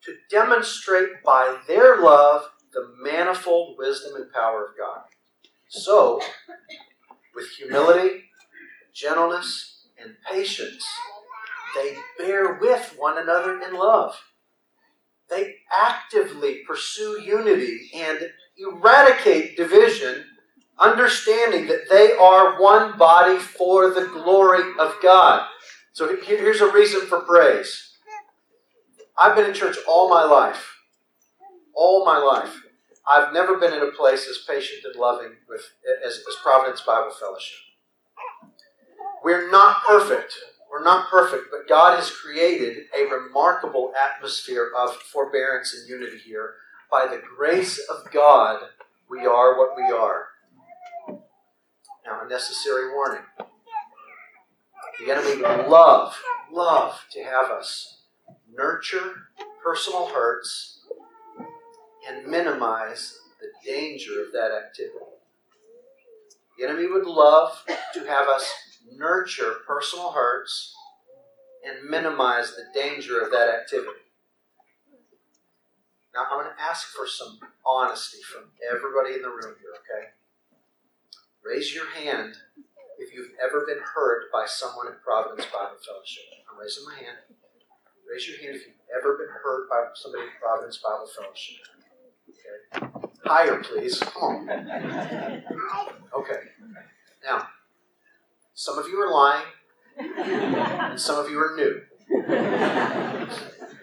to 0.03 0.13
demonstrate 0.29 1.23
by 1.23 1.57
their 1.67 2.01
love 2.01 2.43
the 2.73 2.93
manifold 3.01 3.77
wisdom 3.77 4.15
and 4.15 4.31
power 4.31 4.65
of 4.65 4.77
God. 4.77 5.03
So, 5.69 6.21
with 7.35 7.49
humility, 7.57 8.25
gentleness, 8.93 9.87
and 10.01 10.15
patience, 10.29 10.85
they 11.75 11.95
bear 12.17 12.59
with 12.59 12.95
one 12.97 13.17
another 13.17 13.59
in 13.61 13.73
love. 13.75 14.15
They 15.29 15.55
actively 15.75 16.63
pursue 16.67 17.21
unity 17.21 17.89
and 17.95 18.19
eradicate 18.57 19.57
division, 19.57 20.25
understanding 20.79 21.67
that 21.67 21.89
they 21.89 22.13
are 22.13 22.61
one 22.61 22.97
body 22.97 23.37
for 23.37 23.89
the 23.89 24.07
glory 24.07 24.63
of 24.79 24.95
God. 25.01 25.47
So 25.93 26.15
here's 26.23 26.61
a 26.61 26.71
reason 26.71 27.01
for 27.01 27.19
praise. 27.21 27.91
I've 29.17 29.35
been 29.35 29.45
in 29.45 29.53
church 29.53 29.77
all 29.87 30.09
my 30.09 30.23
life. 30.23 30.77
All 31.75 32.05
my 32.05 32.17
life. 32.17 32.61
I've 33.07 33.33
never 33.33 33.57
been 33.57 33.73
in 33.73 33.81
a 33.81 33.91
place 33.91 34.27
as 34.27 34.39
patient 34.47 34.85
and 34.85 34.95
loving 34.95 35.33
with 35.49 35.61
as, 36.05 36.13
as 36.13 36.35
Providence 36.41 36.81
Bible 36.81 37.11
Fellowship. 37.11 37.57
We're 39.23 39.51
not 39.51 39.83
perfect. 39.83 40.33
We're 40.71 40.83
not 40.83 41.09
perfect, 41.09 41.45
but 41.51 41.67
God 41.69 41.99
has 41.99 42.09
created 42.09 42.85
a 42.97 43.05
remarkable 43.05 43.93
atmosphere 43.95 44.71
of 44.77 44.95
forbearance 44.95 45.73
and 45.75 45.87
unity 45.87 46.17
here. 46.17 46.55
By 46.93 47.07
the 47.07 47.23
grace 47.35 47.79
of 47.89 48.11
God, 48.11 48.59
we 49.09 49.25
are 49.25 49.57
what 49.57 49.75
we 49.75 49.81
are. 49.81 50.25
Now, 52.05 52.21
a 52.23 52.29
necessary 52.29 52.93
warning. 52.93 53.23
The 54.99 55.11
enemy 55.11 55.41
would 55.41 55.69
love, 55.69 56.15
love 56.51 57.03
to 57.13 57.23
have 57.23 57.49
us 57.49 58.01
nurture 58.55 59.23
personal 59.63 60.09
hurts 60.09 60.81
and 62.07 62.27
minimize 62.27 63.17
the 63.41 63.47
danger 63.67 64.23
of 64.23 64.31
that 64.33 64.51
activity. 64.51 64.99
The 66.59 66.65
enemy 66.65 66.85
would 66.85 67.07
love 67.07 67.63
to 67.95 68.01
have 68.01 68.27
us 68.27 68.53
nurture 68.95 69.55
personal 69.65 70.11
hurts 70.11 70.75
and 71.65 71.89
minimize 71.89 72.55
the 72.55 72.65
danger 72.79 73.19
of 73.19 73.31
that 73.31 73.49
activity. 73.49 74.02
Now, 76.13 76.25
I'm 76.29 76.43
going 76.43 76.55
to 76.55 76.61
ask 76.61 76.87
for 76.89 77.07
some 77.07 77.39
honesty 77.65 78.21
from 78.21 78.43
everybody 78.69 79.15
in 79.15 79.23
the 79.23 79.29
room 79.29 79.55
here, 79.57 79.73
okay? 79.81 80.13
Raise 81.43 81.73
your 81.73 81.89
hand 81.89 82.35
if 82.99 83.13
you've 83.13 83.31
ever 83.43 83.65
been 83.65 83.79
hurt 83.95 84.31
by 84.31 84.45
someone 84.45 84.87
at 84.87 85.01
Providence 85.01 85.45
Bible 85.51 85.77
Fellowship. 85.83 86.23
I'm 86.51 86.59
raising 86.59 86.85
my 86.85 86.95
hand. 86.95 87.17
Raise 88.09 88.27
your 88.27 88.37
hand 88.37 88.55
if 88.55 88.67
you've 88.67 88.75
ever 88.95 89.17
been 89.17 89.33
hurt 89.41 89.67
by 89.69 89.87
somebody 89.95 90.25
at 90.25 90.39
Providence 90.39 90.77
Bible 90.77 91.07
Fellowship. 91.17 91.65
Okay. 92.29 93.09
Higher, 93.25 93.63
please. 93.63 93.99
Come 93.99 94.23
on. 94.23 94.49
Okay. 96.15 96.39
Now, 97.25 97.47
some 98.53 98.77
of 98.77 98.87
you 98.87 99.01
are 99.01 99.11
lying, 99.11 99.45
and 99.97 100.99
some 100.99 101.17
of 101.17 101.31
you 101.31 101.39
are 101.39 101.55
new. 101.55 101.81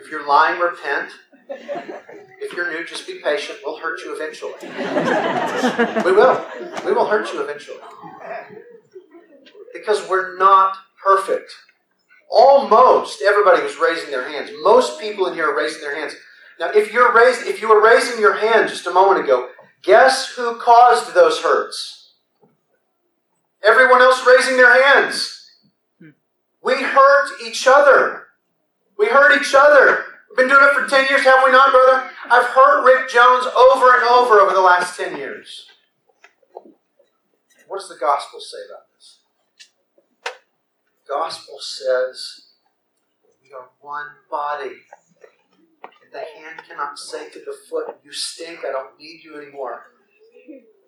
If 0.00 0.10
you're 0.10 0.26
lying, 0.28 0.60
repent. 0.60 1.10
If 1.50 2.52
you're 2.54 2.70
new, 2.72 2.84
just 2.84 3.06
be 3.06 3.18
patient. 3.22 3.58
We'll 3.64 3.78
hurt 3.78 4.00
you 4.00 4.14
eventually. 4.14 4.54
We 6.04 6.12
will. 6.12 6.46
We 6.84 6.92
will 6.92 7.06
hurt 7.06 7.32
you 7.32 7.42
eventually. 7.42 7.78
Because 9.72 10.08
we're 10.08 10.36
not 10.38 10.76
perfect. 11.02 11.52
Almost 12.30 13.22
everybody 13.22 13.62
was 13.62 13.76
raising 13.78 14.10
their 14.10 14.28
hands. 14.28 14.50
Most 14.62 15.00
people 15.00 15.26
in 15.26 15.34
here 15.34 15.50
are 15.50 15.56
raising 15.56 15.80
their 15.80 15.96
hands. 15.96 16.14
Now, 16.60 16.70
if 16.70 16.92
you're 16.92 17.12
raised, 17.12 17.46
if 17.46 17.60
you 17.60 17.68
were 17.68 17.82
raising 17.82 18.20
your 18.20 18.34
hand 18.34 18.68
just 18.68 18.86
a 18.86 18.92
moment 18.92 19.24
ago, 19.24 19.48
guess 19.82 20.28
who 20.28 20.56
caused 20.60 21.14
those 21.14 21.40
hurts? 21.40 22.12
Everyone 23.64 24.00
else 24.00 24.24
raising 24.26 24.56
their 24.56 24.82
hands. 24.84 25.50
We 26.62 26.74
hurt 26.82 27.30
each 27.44 27.66
other. 27.66 28.26
We 28.98 29.06
hurt 29.06 29.40
each 29.40 29.54
other. 29.56 30.04
Been 30.36 30.48
doing 30.48 30.62
it 30.62 30.74
for 30.74 30.86
10 30.88 31.06
years, 31.08 31.22
have 31.24 31.42
we 31.44 31.50
not, 31.50 31.72
brother? 31.72 32.08
I've 32.30 32.46
hurt 32.46 32.84
Rick 32.84 33.10
Jones 33.10 33.46
over 33.46 33.94
and 33.96 34.04
over 34.04 34.38
over 34.40 34.54
the 34.54 34.60
last 34.60 34.96
10 34.96 35.16
years. 35.16 35.66
What 37.66 37.80
does 37.80 37.88
the 37.88 37.98
gospel 38.00 38.40
say 38.40 38.58
about 38.68 38.86
this? 38.94 39.18
The 41.06 41.12
gospel 41.12 41.58
says 41.60 42.50
we 43.42 43.52
are 43.52 43.70
one 43.80 44.06
body. 44.30 44.76
And 45.82 46.12
the 46.12 46.18
hand 46.18 46.62
cannot 46.68 46.98
say 46.98 47.28
to 47.30 47.38
the 47.40 47.56
foot, 47.68 47.96
You 48.04 48.12
stink, 48.12 48.60
I 48.60 48.70
don't 48.70 48.98
need 48.98 49.22
you 49.24 49.36
anymore. 49.40 49.82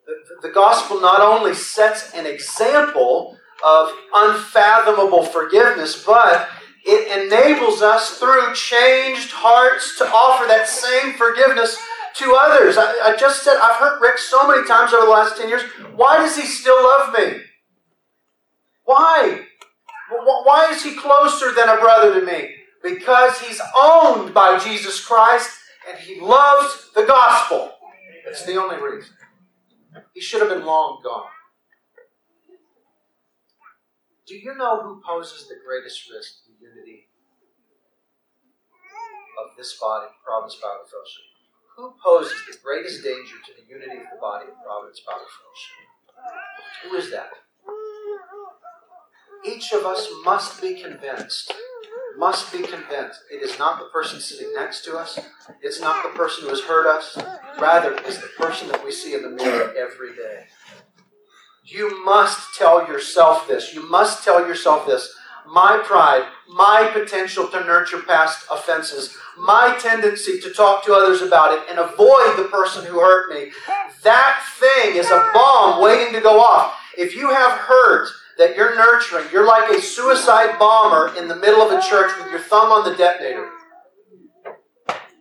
The, 0.07 0.49
the 0.49 0.55
gospel 0.55 1.01
not 1.01 1.21
only 1.21 1.55
sets 1.55 2.13
an 2.15 2.27
example 2.27 3.39
of 3.65 3.91
unfathomable 4.15 5.25
forgiveness, 5.25 6.05
but 6.05 6.49
it 6.85 7.27
enables 7.27 7.81
us 7.83 8.19
through 8.19 8.55
changed 8.55 9.31
hearts 9.33 9.97
to 9.99 10.05
offer 10.05 10.47
that 10.49 10.69
same 10.69 11.15
forgiveness 11.15 11.79
to 12.17 12.37
others. 12.39 12.77
I, 12.77 13.13
I, 13.13 13.17
just 13.17 13.43
said, 13.43 13.57
I've 13.63 13.77
hurt 13.77 14.01
Rick 14.01 14.19
so 14.19 14.47
many 14.49 14.67
times 14.67 14.93
over 14.93 15.07
the 15.07 15.13
last 15.13 15.37
10 15.37 15.49
years. 15.49 15.63
Why 15.95 16.19
does 16.19 16.37
he 16.37 16.43
still 16.43 16.83
love 16.83 17.15
me? 17.15 17.41
Why? 18.85 19.47
Why 20.11 20.71
is 20.71 20.83
he 20.83 20.95
closer 20.95 21.53
than 21.53 21.69
a 21.69 21.77
brother 21.77 22.19
to 22.19 22.27
me? 22.27 22.51
Because 22.83 23.41
he's 23.41 23.61
owned 23.81 24.35
by 24.35 24.59
Jesus 24.59 25.03
Christ 25.05 25.51
and 25.89 25.99
he 25.99 26.21
loves 26.21 26.91
the 26.95 27.05
gospel. 27.05 27.73
That's 28.25 28.45
the 28.45 28.61
only 28.61 28.77
reason. 28.77 29.15
He 30.15 30.21
should 30.21 30.41
have 30.41 30.51
been 30.51 30.67
long 30.67 31.01
gone. 31.03 31.25
Do 34.27 34.35
you 34.35 34.55
know 34.57 34.83
who 34.83 35.03
poses 35.05 35.49
the 35.49 35.57
greatest 35.67 36.11
risk 36.11 36.42
of 39.39 39.57
this 39.57 39.79
body, 39.81 40.09
Providence 40.25 40.57
Bible 40.61 40.89
Fellowship? 40.89 41.27
Who 41.77 41.95
poses 42.03 42.37
the 42.47 42.59
greatest 42.63 43.03
danger 43.03 43.37
to 43.47 43.53
the 43.57 43.65
unity 43.69 43.97
of 44.03 44.11
the 44.13 44.21
body 44.21 44.49
of 44.49 44.57
Providence 44.65 45.01
Bible 45.07 45.29
Fellowship? 45.29 45.87
Who 46.85 46.97
is 46.97 47.11
that? 47.11 47.31
each 49.45 49.73
of 49.73 49.85
us 49.85 50.09
must 50.25 50.61
be 50.61 50.75
convinced. 50.75 51.53
Must 52.17 52.53
be 52.53 52.59
convinced. 52.59 53.21
It 53.33 53.43
is 53.43 53.59
not 53.59 53.79
the 53.79 53.87
person 53.87 54.21
sitting 54.21 54.53
next 54.55 54.85
to 54.85 54.97
us. 54.97 55.19
It's 55.63 55.81
not 55.81 56.03
the 56.03 56.17
person 56.17 56.45
who 56.45 56.51
has 56.51 56.61
hurt 56.61 56.87
us. 56.87 57.19
Rather, 57.59 57.95
it's 58.05 58.19
the 58.19 58.29
person 58.39 58.69
that 58.69 58.85
we 58.85 58.93
see 58.93 59.15
in 59.15 59.23
the 59.23 59.31
mirror 59.31 59.75
every 59.77 60.15
day. 60.15 60.45
You 61.65 62.05
must 62.05 62.55
tell 62.57 62.87
yourself 62.87 63.49
this. 63.49 63.75
You 63.75 63.89
must 63.89 64.25
tell 64.25 64.47
yourself 64.47 64.87
this. 64.87 65.13
My 65.47 65.83
pride, 65.85 66.27
my 66.49 66.91
potential 66.93 67.49
to 67.49 67.61
nurture 67.61 68.01
past 68.01 68.47
offenses, 68.51 69.17
my 69.39 69.77
tendency 69.81 70.41
to 70.41 70.53
talk 70.53 70.85
to 70.85 70.95
others 70.95 71.23
about 71.23 71.53
it 71.53 71.65
and 71.69 71.79
avoid 71.79 72.37
the 72.37 72.49
person 72.51 72.85
who 72.85 73.01
hurt 73.01 73.35
me, 73.35 73.51
that 74.03 74.43
thing 74.59 74.97
is 74.97 75.11
a 75.11 75.31
bomb 75.35 75.83
waiting 75.83 76.13
to 76.15 76.21
go 76.21 76.41
off. 76.41 76.79
If 76.97 77.17
you 77.17 77.31
have 77.31 77.59
hurt 77.59 78.09
that 78.39 78.57
you're 78.57 78.75
nurturing. 78.77 79.27
You're 79.33 79.47
like 79.47 79.71
a 79.71 79.81
suicide 79.81 80.59
bomber 80.59 81.17
in 81.19 81.29
the 81.29 81.37
middle 81.37 81.63
of 81.63 81.71
a 81.71 81.81
church 81.83 82.13
with 82.19 82.31
your 82.31 82.41
thumb 82.41 82.73
on 82.73 82.91
the 82.91 82.97
detonator. 82.97 83.49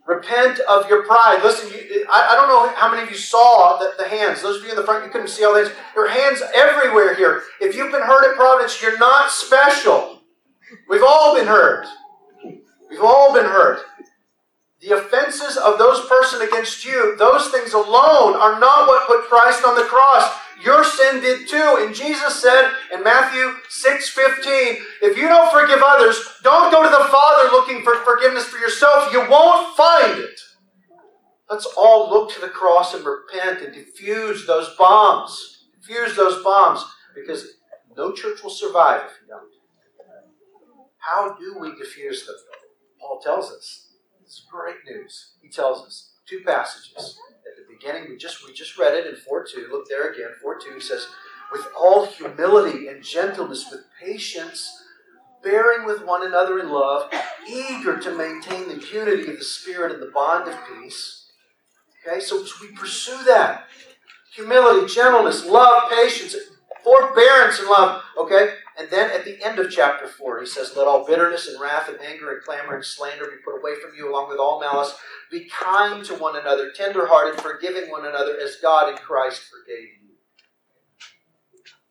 Repent 0.08 0.60
of 0.62 0.90
your 0.90 1.06
pride. 1.06 1.42
Listen, 1.44 1.70
you, 1.70 2.06
I, 2.12 2.30
I, 2.32 2.36
don't 2.36 2.50
know 2.50 2.74
how 2.76 2.90
many 2.90 3.04
of 3.04 3.10
you 3.10 3.16
saw 3.16 3.78
the, 3.78 3.94
the, 3.98 4.10
hands. 4.10 4.42
Those 4.42 4.58
of 4.58 4.64
you 4.64 4.72
in 4.72 4.76
the 4.76 4.84
front, 4.84 5.06
you 5.06 5.12
couldn't 5.12 5.30
see 5.30 5.46
all 5.46 5.56
these. 5.56 5.72
There 5.94 6.06
are 6.06 6.10
hands 6.10 6.42
everywhere 6.54 7.16
here. 7.16 7.44
If 7.62 7.76
you've 7.76 7.92
been 7.92 8.02
hurt 8.02 8.30
at 8.30 8.36
Providence, 8.36 8.82
you're 8.82 8.98
not 8.98 9.32
special. 9.32 10.11
We've 10.90 11.04
all 11.04 11.36
been 11.36 11.48
hurt. 11.48 11.88
We've 12.90 13.02
all 13.02 13.34
been 13.34 13.46
hurt. 13.46 13.80
The 14.82 14.98
offenses 14.98 15.58
of 15.58 15.78
those 15.78 16.06
person 16.08 16.42
against 16.42 16.84
you, 16.84 17.16
those 17.18 17.50
things 17.50 17.74
alone 17.74 18.36
are 18.36 18.60
not 18.60 18.88
what 18.88 19.08
put 19.08 19.30
Christ 19.30 19.64
on 19.64 19.76
the 19.76 19.84
cross. 19.84 20.32
Your 20.64 20.84
sin 20.84 21.22
did 21.22 21.48
too. 21.48 21.78
And 21.80 21.94
Jesus 21.94 22.42
said 22.42 22.72
in 22.94 23.04
Matthew 23.04 23.54
6 23.70 24.10
15, 24.10 24.78
if 25.04 25.18
you 25.18 25.28
don't 25.28 25.52
forgive 25.52 25.82
others, 25.84 26.20
don't 26.44 26.72
go 26.72 26.84
to 26.84 26.90
the 26.90 27.10
Father 27.12 27.50
looking 27.52 27.84
for 27.84 27.96
forgiveness 28.04 28.46
for 28.46 28.58
yourself. 28.58 29.12
You 29.12 29.30
won't 29.30 29.76
find 29.76 30.20
it. 30.20 30.40
Let's 31.50 31.68
all 31.78 32.10
look 32.10 32.32
to 32.34 32.42
the 32.42 32.48
cross 32.48 32.94
and 32.94 33.06
repent 33.06 33.62
and 33.62 33.76
defuse 33.76 34.48
those 34.48 34.74
bombs. 34.78 35.66
Defuse 35.80 36.16
those 36.16 36.44
bombs 36.44 36.86
because 37.14 37.46
no 37.98 38.14
church 38.14 38.42
will 38.42 38.50
survive 38.50 39.02
if 39.06 39.12
you 39.22 39.28
don't. 39.28 39.51
How 41.02 41.36
do 41.40 41.58
we 41.60 41.76
diffuse 41.76 42.26
them? 42.26 42.36
Paul 43.00 43.20
tells 43.20 43.52
us. 43.52 43.88
It's 44.24 44.46
great 44.50 44.78
news. 44.86 45.34
He 45.42 45.50
tells 45.50 45.86
us 45.86 46.12
two 46.26 46.42
passages 46.46 47.18
At 47.46 47.58
the 47.58 47.74
beginning, 47.74 48.10
we 48.10 48.18
just 48.18 48.48
we 48.48 48.54
just 48.54 48.78
read 48.78 48.94
it 48.94 49.08
in 49.08 49.16
4.2. 49.16 49.70
Look 49.70 49.90
there 49.90 50.12
again, 50.12 50.30
4.2. 50.44 50.76
He 50.76 50.80
says, 50.80 51.08
with 51.52 51.68
all 51.78 52.06
humility 52.06 52.88
and 52.88 53.04
gentleness, 53.04 53.70
with 53.70 53.82
patience, 54.02 54.72
bearing 55.44 55.86
with 55.86 56.06
one 56.06 56.26
another 56.26 56.60
in 56.60 56.70
love, 56.70 57.12
eager 57.48 58.00
to 58.00 58.16
maintain 58.16 58.70
the 58.70 58.86
unity 58.94 59.30
of 59.32 59.38
the 59.38 59.44
Spirit 59.44 59.92
and 59.92 60.02
the 60.02 60.12
bond 60.14 60.48
of 60.48 60.58
peace. 60.68 61.26
Okay, 62.08 62.22
so 62.22 62.44
we 62.62 62.72
pursue 62.76 63.22
that. 63.26 63.66
Humility, 64.36 64.94
gentleness, 64.94 65.46
love, 65.46 65.92
patience, 65.92 66.36
forbearance, 66.84 67.60
and 67.60 67.68
love. 67.68 68.02
Okay? 68.18 68.54
And 68.78 68.90
then 68.90 69.12
at 69.12 69.26
the 69.26 69.44
end 69.44 69.60
of 69.60 69.72
chapter 69.72 70.08
4, 70.08 70.42
he 70.42 70.46
says, 70.46 70.74
Let 70.76 70.88
all 70.88 71.06
bitterness 71.06 71.48
and 71.48 71.60
wrath 71.60 71.90
and 71.90 72.00
anger 72.00 72.32
and 72.32 72.42
clamor 72.42 72.76
and 72.76 72.86
slander 72.86 73.26
be 73.26 73.44
put 73.44 73.60
away 73.60 73.80
from 73.80 73.92
you, 73.96 74.10
along 74.10 74.30
with 74.30 74.40
all 74.40 74.62
malice. 74.62 74.96
Be 75.30 75.50
kind 75.50 76.04
to 76.06 76.16
one 76.16 76.40
another, 76.40 76.72
tenderhearted, 76.72 77.42
forgiving 77.42 77.92
one 77.92 78.06
another, 78.06 78.38
as 78.42 78.58
God 78.62 78.90
in 78.90 78.98
Christ 78.98 79.44
forgave 79.44 79.90
you. 80.02 80.10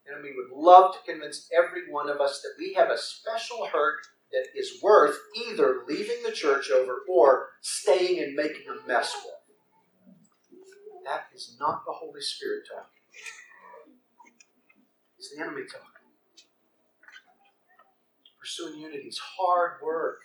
And 0.07 0.23
we 0.23 0.35
would 0.35 0.57
love 0.57 0.95
to 0.95 1.13
convince 1.13 1.49
every 1.57 1.91
one 1.91 2.09
of 2.09 2.21
us 2.21 2.41
that 2.43 2.55
we 2.59 2.75
have 2.75 2.91
a 2.91 2.99
special 2.99 3.67
hurt 3.67 3.99
that 4.33 4.47
is 4.55 4.81
worth 4.83 5.17
either 5.49 5.83
leaving 5.87 6.23
the 6.25 6.33
church 6.33 6.71
over 6.71 6.99
or 7.09 7.49
staying 7.61 8.23
and 8.23 8.35
making 8.35 8.67
a 8.69 8.89
mess 8.89 9.15
with. 9.25 9.35
That 11.05 11.27
is 11.35 11.57
not 11.61 11.85
the 11.85 11.93
Holy 11.93 12.21
Spirit 12.21 12.63
talking. 12.69 13.01
It's 15.19 15.35
the 15.35 15.43
enemy 15.43 15.63
talking. 15.71 16.00
Pursuing 18.51 18.81
unity 18.81 19.07
is 19.07 19.21
hard 19.39 19.75
work. 19.81 20.19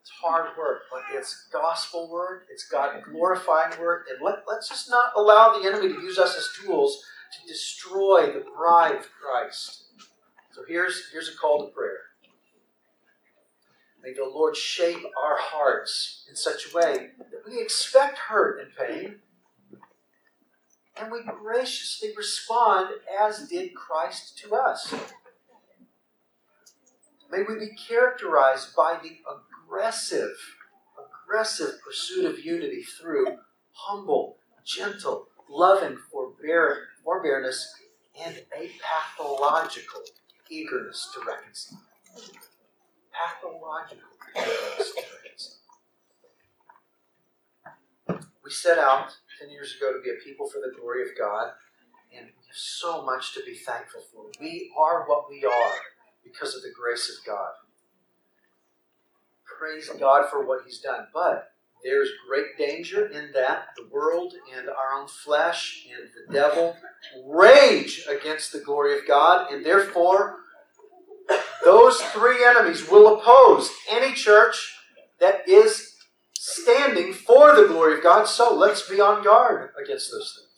It's 0.00 0.10
hard 0.22 0.56
work, 0.56 0.84
but 0.90 1.02
it's 1.12 1.48
gospel 1.52 2.08
work, 2.10 2.46
it's 2.50 2.66
God 2.66 3.02
glorifying 3.02 3.78
work, 3.78 4.06
and 4.10 4.24
let, 4.24 4.44
let's 4.48 4.70
just 4.70 4.88
not 4.88 5.12
allow 5.14 5.52
the 5.52 5.68
enemy 5.68 5.88
to 5.88 6.00
use 6.00 6.18
us 6.18 6.34
as 6.34 6.48
tools 6.64 7.04
to 7.32 7.46
destroy 7.46 8.32
the 8.32 8.42
bride 8.56 8.94
of 8.94 9.06
Christ. 9.20 9.84
So 10.52 10.62
here's, 10.66 11.10
here's 11.12 11.28
a 11.28 11.36
call 11.36 11.66
to 11.66 11.74
prayer. 11.74 11.98
May 14.02 14.14
the 14.14 14.24
Lord 14.24 14.56
shape 14.56 15.04
our 15.22 15.36
hearts 15.38 16.24
in 16.30 16.34
such 16.36 16.68
a 16.72 16.74
way 16.74 17.08
that 17.18 17.42
we 17.46 17.60
expect 17.60 18.16
hurt 18.16 18.60
and 18.62 18.70
pain, 18.74 19.16
and 20.98 21.12
we 21.12 21.20
graciously 21.24 22.14
respond 22.16 22.94
as 23.20 23.46
did 23.46 23.74
Christ 23.74 24.38
to 24.38 24.54
us. 24.54 24.94
May 27.30 27.42
we 27.48 27.54
be 27.60 27.76
characterized 27.76 28.74
by 28.74 28.98
the 29.00 29.18
aggressive, 29.30 30.36
aggressive 30.98 31.80
pursuit 31.86 32.24
of 32.24 32.44
unity 32.44 32.82
through 32.82 33.38
humble, 33.70 34.38
gentle, 34.64 35.28
loving 35.48 35.96
forbearance 36.10 37.72
and 38.20 38.36
a 38.56 38.70
pathological 38.82 40.02
eagerness 40.50 41.08
to 41.14 41.20
reconcile. 41.24 41.80
Pathological 43.12 44.08
eagerness 44.36 44.92
to 44.92 45.02
reconcile. 45.22 45.56
We 48.42 48.50
set 48.50 48.78
out 48.78 49.12
10 49.40 49.50
years 49.50 49.76
ago 49.76 49.92
to 49.92 50.02
be 50.02 50.10
a 50.10 50.24
people 50.24 50.48
for 50.48 50.58
the 50.58 50.72
glory 50.80 51.02
of 51.02 51.16
God, 51.16 51.52
and 52.12 52.26
we 52.26 52.32
have 52.48 52.56
so 52.56 53.04
much 53.04 53.34
to 53.34 53.44
be 53.44 53.54
thankful 53.54 54.02
for. 54.12 54.24
We 54.40 54.72
are 54.76 55.04
what 55.06 55.30
we 55.30 55.44
are 55.44 55.74
because 56.32 56.54
of 56.54 56.62
the 56.62 56.72
grace 56.72 57.08
of 57.08 57.24
God. 57.26 57.52
Praise 59.58 59.90
God 59.98 60.30
for 60.30 60.46
what 60.46 60.62
He's 60.64 60.80
done. 60.80 61.06
But 61.12 61.52
there's 61.84 62.10
great 62.28 62.56
danger 62.58 63.06
in 63.06 63.30
that 63.32 63.68
the 63.76 63.88
world 63.90 64.34
and 64.56 64.68
our 64.68 65.00
own 65.00 65.08
flesh 65.08 65.86
and 65.90 66.08
the 66.26 66.32
devil 66.32 66.76
rage 67.26 68.06
against 68.08 68.52
the 68.52 68.60
glory 68.60 68.98
of 68.98 69.06
God, 69.06 69.52
and 69.52 69.64
therefore 69.64 70.36
those 71.64 72.00
three 72.00 72.44
enemies 72.44 72.88
will 72.90 73.18
oppose 73.18 73.70
any 73.90 74.14
church 74.14 74.76
that 75.20 75.48
is 75.48 75.94
standing 76.34 77.12
for 77.12 77.54
the 77.54 77.66
glory 77.66 77.98
of 77.98 78.02
God. 78.02 78.26
So 78.26 78.54
let's 78.54 78.88
be 78.88 79.00
on 79.00 79.22
guard 79.22 79.70
against 79.82 80.10
those 80.10 80.38
things. 80.38 80.49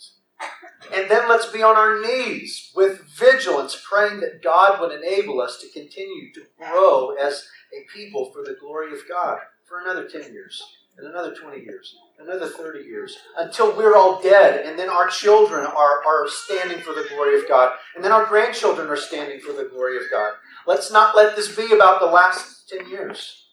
And 0.95 1.11
then 1.11 1.29
let's 1.29 1.47
be 1.47 1.63
on 1.63 1.77
our 1.77 2.01
knees 2.01 2.71
with 2.75 3.05
vigilance, 3.17 3.81
praying 3.89 4.21
that 4.21 4.43
God 4.43 4.81
would 4.81 4.93
enable 4.93 5.41
us 5.41 5.59
to 5.61 5.69
continue 5.79 6.33
to 6.35 6.43
grow 6.59 7.11
as 7.11 7.47
a 7.73 7.87
people 7.95 8.31
for 8.33 8.43
the 8.43 8.57
glory 8.61 8.93
of 8.93 9.09
God 9.09 9.39
for 9.65 9.81
another 9.81 10.07
10 10.07 10.33
years, 10.33 10.63
and 10.99 11.07
another 11.07 11.35
20 11.35 11.63
years, 11.63 11.95
another 12.19 12.47
30 12.47 12.81
years, 12.85 13.17
until 13.39 13.75
we're 13.75 13.97
all 13.97 14.21
dead, 14.21 14.67
and 14.67 14.79
then 14.79 14.91
our 14.91 15.09
children 15.09 15.65
are, 15.65 16.05
are 16.07 16.29
standing 16.29 16.81
for 16.81 16.93
the 16.93 17.07
glory 17.09 17.41
of 17.41 17.49
God, 17.49 17.73
and 17.95 18.05
then 18.05 18.13
our 18.13 18.27
grandchildren 18.27 18.89
are 18.89 18.97
standing 18.97 19.41
for 19.41 19.53
the 19.53 19.69
glory 19.73 19.97
of 19.97 20.03
God. 20.11 20.35
Let's 20.67 20.93
not 20.93 21.17
let 21.17 21.37
this 21.37 21.57
be 21.57 21.73
about 21.73 22.01
the 22.01 22.07
last 22.07 22.69
10 22.69 22.91
years. 22.91 23.47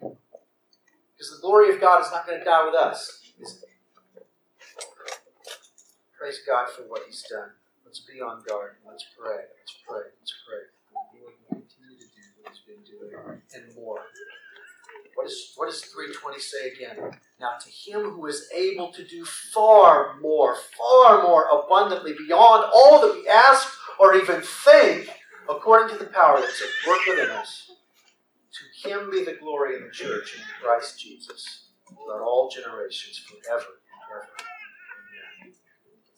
Because 0.00 1.34
the 1.34 1.42
glory 1.42 1.74
of 1.74 1.80
God 1.80 2.02
is 2.02 2.10
not 2.10 2.26
going 2.26 2.38
to 2.38 2.44
die 2.44 2.64
with 2.64 2.74
us? 2.74 3.20
Praise 6.26 6.42
God 6.44 6.68
for 6.68 6.82
what 6.88 7.02
He's 7.06 7.22
done. 7.30 7.50
Let's 7.84 8.00
be 8.00 8.20
on 8.20 8.42
guard. 8.48 8.72
Let's 8.84 9.06
pray. 9.16 9.46
Let's 9.46 9.76
pray. 9.86 10.10
Let's 10.18 10.34
pray. 10.42 10.58
Lord 11.22 11.34
will 11.38 11.62
continue 11.62 11.96
to 11.96 12.04
do 12.04 12.22
what 12.42 12.52
He's 12.52 12.66
been 12.66 12.82
doing 12.82 13.14
and 13.54 13.76
more. 13.76 14.00
What, 15.14 15.28
is, 15.28 15.52
what 15.54 15.66
does 15.70 15.82
320 15.82 16.40
say 16.40 16.70
again? 16.70 17.12
Now, 17.38 17.50
to 17.62 17.70
him 17.70 18.10
who 18.10 18.26
is 18.26 18.50
able 18.52 18.90
to 18.94 19.06
do 19.06 19.24
far 19.24 20.18
more, 20.20 20.56
far 20.76 21.22
more 21.22 21.46
abundantly 21.46 22.14
beyond 22.18 22.64
all 22.74 23.00
that 23.02 23.14
we 23.14 23.28
ask 23.28 23.72
or 24.00 24.16
even 24.16 24.42
think, 24.42 25.08
according 25.48 25.96
to 25.96 26.04
the 26.04 26.10
power 26.10 26.40
that's 26.40 26.60
at 26.60 26.90
work 26.90 27.06
within 27.06 27.30
us, 27.30 27.70
to 28.50 28.88
him 28.88 29.12
be 29.12 29.24
the 29.24 29.38
glory 29.40 29.76
in 29.76 29.84
the 29.84 29.92
church 29.92 30.34
in 30.34 30.42
Christ 30.60 30.98
Jesus, 30.98 31.68
throughout 31.88 32.20
all 32.20 32.50
generations, 32.50 33.16
forever 33.16 33.78
and 34.10 34.10
ever. 34.10 34.45